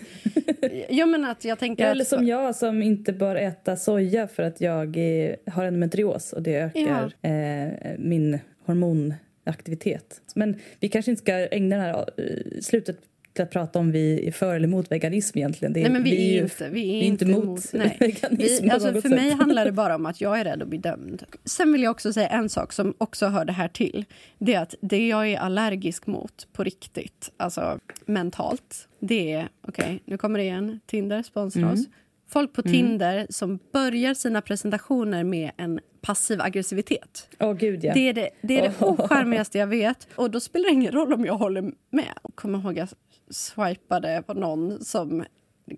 [0.90, 4.44] jag menar att jag tänker ja, eller som jag som inte bör äta soja för
[4.44, 7.30] att jag är, har endometrios och det ökar ja.
[7.30, 9.14] eh, min hormon
[9.44, 10.22] aktivitet.
[10.36, 13.00] Men vi kanske inte ska ägna det här uh, slutet
[13.38, 15.74] till att prata om vi är för eller emot veganism egentligen.
[15.74, 17.98] Det är, nej, men vi, vi är, inte, vi är, vi är inte emot nej.
[18.00, 19.12] veganism vi, alltså, För sätt.
[19.12, 21.24] mig handlar det bara om att jag är rädd att bli dömd.
[21.46, 24.06] Sen vill jag också säga en sak som också hör det här till.
[24.38, 29.86] Det är att det jag är allergisk mot på riktigt, alltså mentalt, det är, okej,
[29.86, 31.74] okay, nu kommer det igen, Tinder sponsrar mm.
[31.74, 31.86] oss.
[32.30, 32.74] Folk på mm.
[32.74, 37.30] Tinder som börjar sina presentationer med en passiv aggressivitet.
[37.40, 37.94] Oh, Gud, ja.
[37.94, 38.92] Det är det, det, är det oh.
[38.92, 40.08] ocharmigaste jag vet.
[40.16, 42.14] Och då spelar det ingen roll om jag håller med.
[42.36, 42.90] Kommer ihåg jag
[43.30, 45.26] swipade på någon som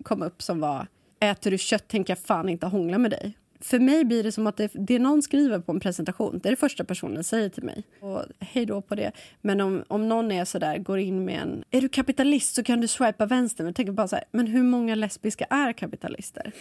[0.04, 0.88] kom upp som var
[1.20, 4.48] Äter du kött tänker jag fan inte hångla med dig för mig blir det som
[4.48, 7.64] att det, det någon skriver på en presentation, det är det första personen säger till
[7.64, 7.84] mig.
[8.02, 9.12] Och hej då på det.
[9.42, 11.64] Men om, om någon är så där, går in med en...
[11.72, 13.64] Är du kapitalist så kan du swipa vänster.
[13.64, 16.52] Men tänker bara så här, men hur många lesbiska är kapitalister?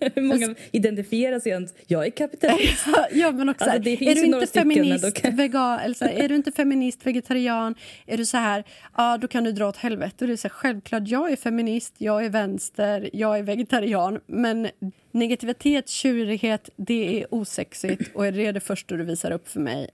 [0.00, 1.74] Hur många alltså, identifierar sig ens?
[1.86, 2.86] Jag är kapitalist.
[3.12, 5.36] ja, men också alltså, är du inte feminist, kan...
[5.36, 7.74] vegan, eller så här, är du inte feminist, vegetarian?
[8.06, 8.64] Är du så här,
[8.96, 10.16] ja då kan du dra åt helvete.
[10.20, 14.20] Och det är så här, självklart, jag är feminist, jag är vänster, jag är vegetarian.
[14.26, 14.68] Men
[15.10, 18.14] negativitet, tjurighet, det är osexigt.
[18.14, 19.88] Och är det det första du visar upp för mig?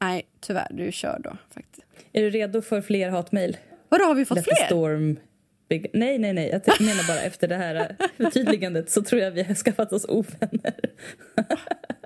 [0.00, 1.36] Nej, tyvärr, du kör då.
[1.54, 1.86] faktiskt.
[2.12, 3.56] Är du redo för fler hatmejl?
[3.88, 4.66] Vadå, har vi fått fler?
[4.66, 5.16] Storm.
[5.68, 5.90] Big...
[5.92, 6.60] Nej, nej, nej.
[6.66, 10.80] Jag menar bara efter det här förtydligandet så tror jag vi har skaffat oss ovänner.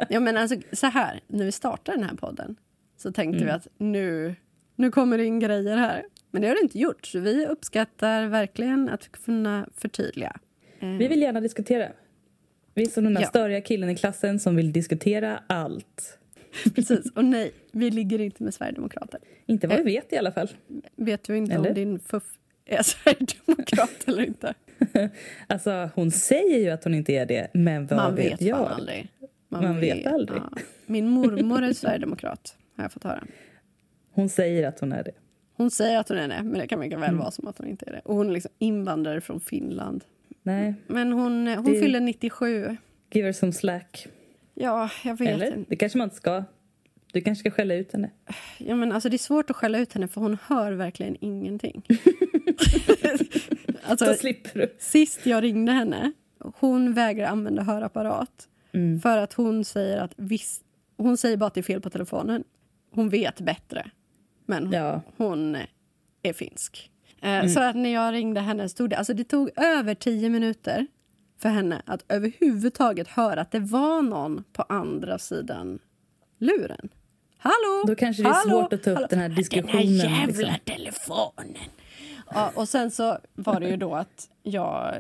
[0.09, 2.57] ja, men alltså så här, när vi startade den här podden
[2.97, 3.47] så tänkte mm.
[3.47, 4.35] vi att nu,
[4.77, 6.05] nu kommer det in grejer här.
[6.31, 7.07] Men det har det inte gjort.
[7.07, 10.37] Så vi uppskattar verkligen att kunna förtydliga.
[10.81, 11.93] Vi vill gärna diskutera.
[12.75, 13.29] Vi är som den där ja.
[13.29, 16.19] störiga killen i klassen som vill diskutera allt.
[16.75, 17.13] Precis.
[17.15, 19.21] Och nej, vi ligger inte med Sverigedemokrater.
[19.47, 20.49] Inte vad vi vet i alla fall.
[20.97, 21.69] Vet du inte eller?
[21.69, 22.39] om din fuff
[22.71, 24.55] är Sverigedemokrat eller inte?
[25.47, 28.59] alltså, hon säger ju att hon inte är det, men vad Man vet, vet jag?
[28.59, 29.09] aldrig.
[29.49, 30.39] Man, Man vet, vet, aldrig.
[30.39, 30.61] Ja.
[30.87, 33.25] Min mormor är sverigedemokrat, har jag fått höra.
[34.13, 35.13] Hon säger att hon är det.
[35.57, 37.19] Hon säger att hon är det, men det kan mycket väl mm.
[37.19, 38.01] vara som att hon inte är det.
[38.05, 40.05] Och hon är liksom invandrare från Finland.
[40.43, 40.75] Nej.
[40.87, 41.81] Men hon, hon det...
[41.81, 42.77] fyller 97.
[43.11, 44.07] Give her some slack.
[44.55, 45.29] Ja, jag vet.
[45.29, 45.65] Eller?
[45.69, 46.45] Det kanske man inte ska.
[47.13, 48.11] Du kanske ska skälla ut henne.
[48.59, 51.83] Ja, men alltså, det är svårt att skälla ut henne för hon hör verkligen ingenting.
[53.83, 54.75] alltså, Då slipper du.
[54.79, 58.49] Sist jag ringde henne, hon vägrar använda hörapparat.
[58.73, 59.01] Mm.
[59.01, 60.61] För att hon säger att viss,
[60.97, 62.45] hon säger bara att det är fel på telefonen.
[62.91, 63.91] Hon vet bättre.
[64.47, 65.03] Men ja.
[65.17, 65.57] hon
[66.23, 66.91] är finsk.
[67.23, 67.49] Eh, mm.
[67.49, 70.87] Så att när jag ringde henne stod det, alltså det tog över tio minuter
[71.39, 75.79] för henne att överhuvudtaget höra att det var någon på andra sidan
[76.39, 76.89] luren.
[77.39, 77.85] Hallå!
[77.87, 79.77] Då kanske det är hallå, svårt att ta upp hallå, den här diskussionen.
[79.77, 80.55] Den här jävla liksom.
[80.65, 81.71] telefonen!
[82.55, 84.95] Och sen så var det ju då att jag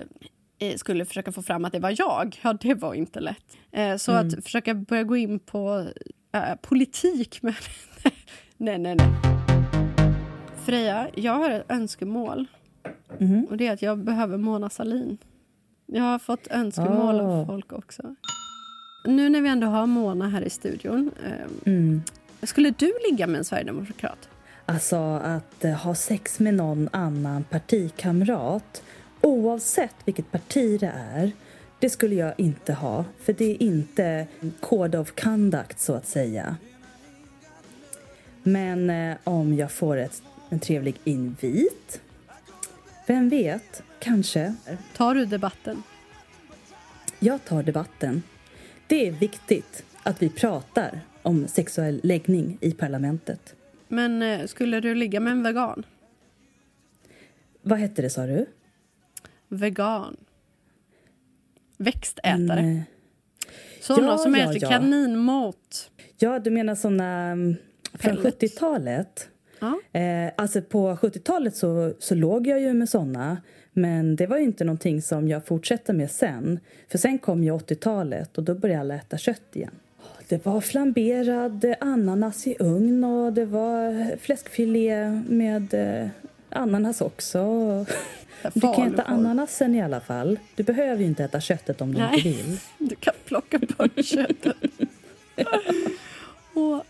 [0.58, 2.40] eh, skulle försöka få fram att det var jag.
[2.42, 3.56] Ja, det var inte lätt.
[3.72, 4.26] Eh, så mm.
[4.26, 5.86] att försöka börja gå in på
[6.32, 7.54] äh, politik med
[8.56, 9.08] nej, nej, nej.
[10.64, 12.46] Freja, jag har ett önskemål.
[13.20, 13.44] Mm.
[13.50, 15.18] Och det är att jag behöver Mona Salin.
[15.86, 17.26] Jag har fått önskemål oh.
[17.26, 18.14] av folk också.
[19.04, 21.10] Nu när vi ändå har Mona här i studion.
[21.24, 22.02] Eh, mm.
[22.42, 24.28] Skulle du ligga med en sverigedemokrat?
[24.70, 28.82] Alltså att uh, ha sex med någon annan partikamrat
[29.20, 31.32] oavsett vilket parti det är
[31.78, 34.26] det skulle jag inte ha, för det är inte
[34.60, 36.56] code of conduct så att säga.
[38.42, 42.00] Men eh, om jag får ett en trevlig invit.
[43.06, 44.54] Vem vet, kanske.
[44.96, 45.82] Tar du debatten?
[47.18, 48.22] Jag tar debatten.
[48.86, 53.54] Det är viktigt att vi pratar om sexuell läggning i parlamentet.
[53.90, 55.86] Men eh, skulle du ligga med en vegan?
[57.62, 58.46] Vad hette det, sa du?
[59.48, 60.16] Vegan.
[61.76, 62.60] Växtätare.
[62.60, 62.82] Eh,
[63.80, 64.68] Såna ja, som äter ja.
[64.68, 65.90] kaninmat.
[66.18, 67.56] Ja, du menar såna mm,
[67.92, 69.28] från 70-talet?
[69.60, 70.00] Ja.
[70.00, 73.36] Eh, alltså på 70-talet så, så låg jag ju med såna
[73.72, 76.60] men det var ju inte någonting som jag fortsatte med sen.
[76.88, 79.74] För sen kom ju 80-talet och då började alla äta kött igen.
[80.30, 86.08] Det var flamberad ananas i ugn och det var fläskfilé med eh,
[86.48, 87.38] ananas också.
[88.54, 90.38] Du kan äta ananasen i alla fall.
[90.54, 92.14] Du behöver ju inte äta köttet om du Nej.
[92.14, 92.58] inte vill.
[92.88, 94.56] Du kan plocka bort köttet.
[96.54, 96.84] och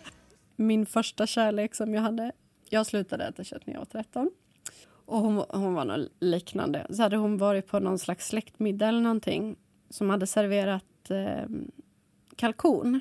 [0.56, 2.32] min första kärlek som jag hade...
[2.68, 4.30] Jag slutade äta kött när jag var 13.
[5.06, 6.86] Och hon, hon var något liknande.
[6.90, 9.56] Så hade hon varit på någon slags släktmiddag eller någonting
[9.90, 11.48] som hade serverat eh,
[12.36, 13.00] kalkon.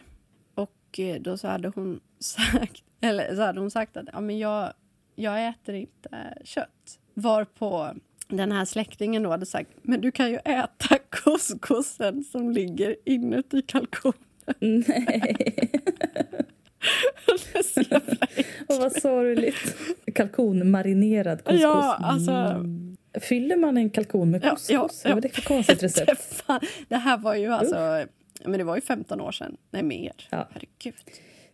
[0.89, 4.39] Och eh, då så hade hon sagt, eller så hade hon sagt att ja, men
[4.39, 4.73] jag,
[5.15, 6.99] jag äter inte kött.
[7.13, 7.89] Varpå
[8.27, 13.61] den här släktingen då hade sagt men du kan ju äta couscousen som ligger inuti
[13.61, 14.13] kalkonen.
[14.87, 15.71] Nej.
[18.67, 19.77] Och vad sorgligt.
[20.15, 21.61] Kalkonmarinerad couscous.
[21.61, 22.31] Ja, alltså...
[22.31, 22.97] Mm.
[23.21, 25.01] Fyller man en kalkon med Ja, couscous?
[25.03, 25.17] ja, ja.
[25.17, 26.43] är det för konstigt recept?
[26.87, 28.05] det här var ju alltså...
[28.45, 29.57] Men det var ju 15 år sedan.
[29.71, 30.27] Nej, mer.
[30.29, 30.47] Ja.
[30.51, 30.95] Herregud.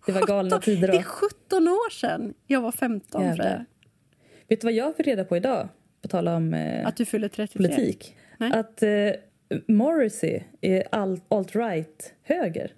[0.05, 0.99] Det var galna 17 tider Det då.
[0.99, 3.65] är 17 år sedan jag var 15, Jävlar.
[4.47, 5.67] Vet du vad jag fick reda på idag?
[6.01, 7.57] På tala om eh, Att du fyller 33.
[7.57, 8.15] politik.
[8.37, 8.51] Nej.
[8.53, 8.89] Att eh,
[9.67, 12.73] Morrissey är alt- alt-right höger.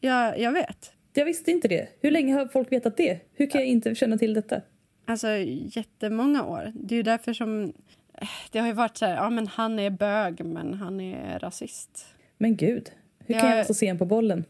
[0.00, 0.92] Ja, jag vet.
[1.12, 1.88] Jag visste inte det.
[2.00, 3.20] Hur länge har folk vetat det?
[3.34, 4.60] Hur kan jag inte känna till detta?
[5.04, 5.28] Alltså
[5.76, 6.72] jättemånga år.
[6.74, 7.72] Det är därför som...
[8.14, 11.38] eh, Det har ju varit så här, ja men han är bög men han är
[11.38, 12.06] rasist.
[12.38, 12.90] Men gud,
[13.26, 14.44] hur kan Jag- jag vara så sen på bollen?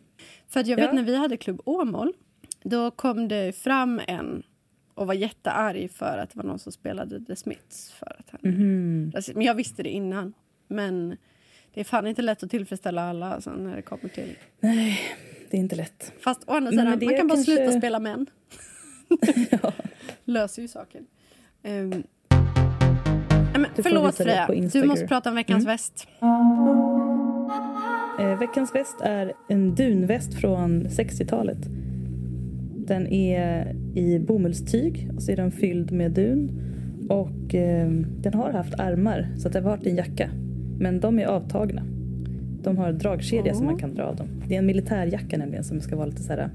[0.48, 0.76] För jag Ja.
[0.86, 2.12] vet när vi hade Klubb Åmål,
[2.62, 4.42] då kom det fram en
[4.94, 7.92] och var jättearg för att det var någon som spelade The Smiths.
[7.92, 9.36] För att han rasist.
[9.36, 10.32] Men jag visste det innan.
[10.68, 11.16] Men
[11.74, 14.36] det är fan inte lätt att tillfredsställa alla alltså, när det kommer till...
[14.60, 15.00] Nej,
[15.50, 16.12] det är inte lätt.
[16.20, 18.26] Fast å andra sidan, man kan bara kanske- sluta spela män.
[19.50, 19.72] Ja.
[20.24, 21.06] Löser ju saken.
[21.64, 22.04] Um, nej,
[23.52, 25.72] men, Du förlåt Freja, du måste prata om veckans Mm.
[25.74, 26.08] väst.
[28.20, 31.58] Eh, veckans väst är en dunväst från 60-talet.
[32.76, 36.50] Den är i bomullstyg och så är den fylld med dun.
[37.08, 37.90] Och eh,
[38.20, 40.30] den har haft armar så att det har varit en jacka.
[40.78, 41.82] Men de är avtagna.
[42.62, 43.70] De har dragkedja som Åh.
[43.70, 44.28] man kan dra av dem.
[44.48, 46.48] Det är en militärjacka nämligen som ska vara lite så här eh,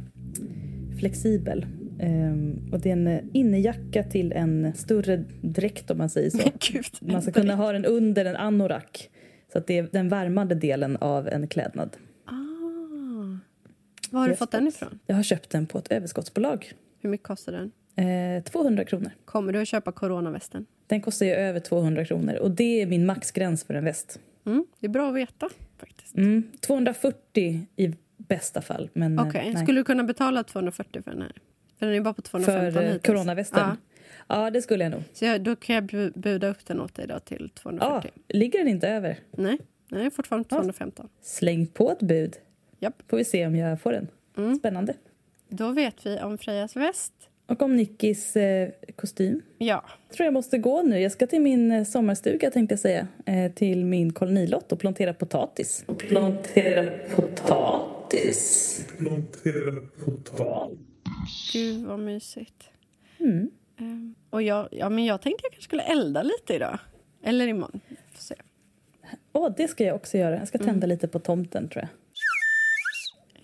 [0.99, 1.66] flexibel.
[1.99, 6.38] Ehm, och det är en eh, innejacka till en större dräkt om man säger så.
[6.72, 9.09] Gud, Man ska kunna ha den under en anorak.
[9.56, 11.97] Så att det är den värmande delen av en klädnad.
[12.26, 12.32] Ah.
[14.10, 14.99] Var har du fått den ifrån?
[15.06, 16.74] Jag har köpt den på ett överskottsbolag.
[16.99, 17.51] Hur mycket kostar
[17.95, 18.38] den?
[18.38, 19.12] Eh, 200 kronor.
[19.26, 20.66] Kommer du att köpa coronavästen?
[20.88, 24.20] Den kostar ju över 200 kronor och det är min maxgräns för en väst.
[24.45, 26.16] Mm, det är bra att veta faktiskt.
[26.16, 28.89] Mm, 240 i bästa fall.
[28.93, 29.64] Men eh, Okej, nej.
[29.64, 31.32] skulle du kunna betala 240 för den här?
[31.80, 33.03] För den är bara på 215 för eh, hittills.
[33.06, 33.60] coronavästen?
[33.60, 33.76] Ja.
[34.28, 34.49] Ja.
[34.49, 35.03] det skulle jag nog.
[35.13, 38.11] Så jag, då kan jag bu- buda upp den åt dig då till Ja, 240.
[38.28, 39.19] ligger den inte över?
[39.32, 39.57] Nej,
[39.89, 40.55] den är fortfarande Ja.
[40.55, 41.09] 215.
[41.21, 42.36] Släng på ett bud.
[42.80, 43.03] Japp.
[43.09, 44.07] Får vi se om jag får den.
[44.38, 44.55] Mm.
[44.55, 44.93] Spännande.
[45.49, 47.13] Då vet vi om Frejas väst.
[47.47, 49.41] Och om Nickis eh, kostym.
[49.57, 50.99] Ja, Jag tror jag måste gå nu.
[50.99, 53.07] Jag ska till min eh, sommarstuga tänkte jag säga.
[53.26, 55.84] Eh, till min kolonilott och plantera potatis.
[55.88, 58.86] Och plantera potatis.
[58.97, 60.84] Plantera potatis.
[61.53, 62.69] gud vad mysigt.
[63.19, 63.49] Mm.
[63.78, 66.80] Ehm, och jag, ja, men jag tänkte jag kanske skulle elda lite idag.
[67.23, 67.80] Eller imorgon.
[68.13, 68.36] Får se.
[69.34, 70.38] Åh, det ska jag också göra.
[70.38, 70.89] Jag ska tända Mm.
[70.89, 71.88] lite på tomten tror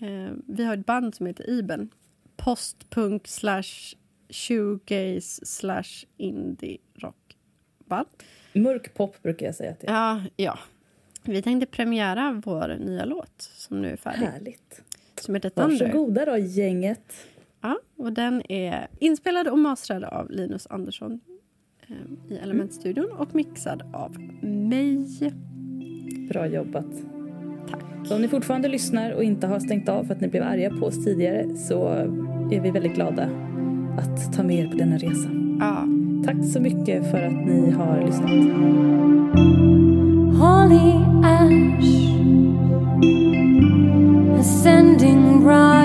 [0.00, 0.08] jag.
[0.08, 1.88] Ehm, vi har ett band som heter Iben.
[2.36, 3.94] Postpunk slash
[4.30, 7.36] shoegaze slash indie rock
[7.86, 8.08] band.
[8.52, 9.92] Mörk pop brukar jag säga att det är.
[9.92, 10.58] Ja, ja.
[11.24, 14.26] Vi tänkte premiära vår nya låt som nu är färdig.
[14.26, 14.82] Härligt.
[15.20, 15.84] Som heter Thunder.
[15.86, 17.12] Varsågoda då gänget.
[17.62, 21.20] Ja, och den är inspelad och masterad av Linus Andersson
[21.86, 25.06] eh, i Elementstudion och mixad av mig.
[26.28, 26.86] Bra jobbat.
[27.70, 27.84] Tack.
[28.04, 30.70] Så om ni fortfarande lyssnar och inte har stängt av för att ni blev arga
[30.70, 31.88] på oss tidigare så
[32.52, 33.28] är vi väldigt glada
[33.98, 35.28] att ta med er på denna resa.
[35.60, 35.86] Ja.
[36.24, 38.30] Tack så mycket för att ni har lyssnat.
[40.40, 40.92] Holy
[41.24, 42.12] ash
[44.40, 45.81] ascending bright.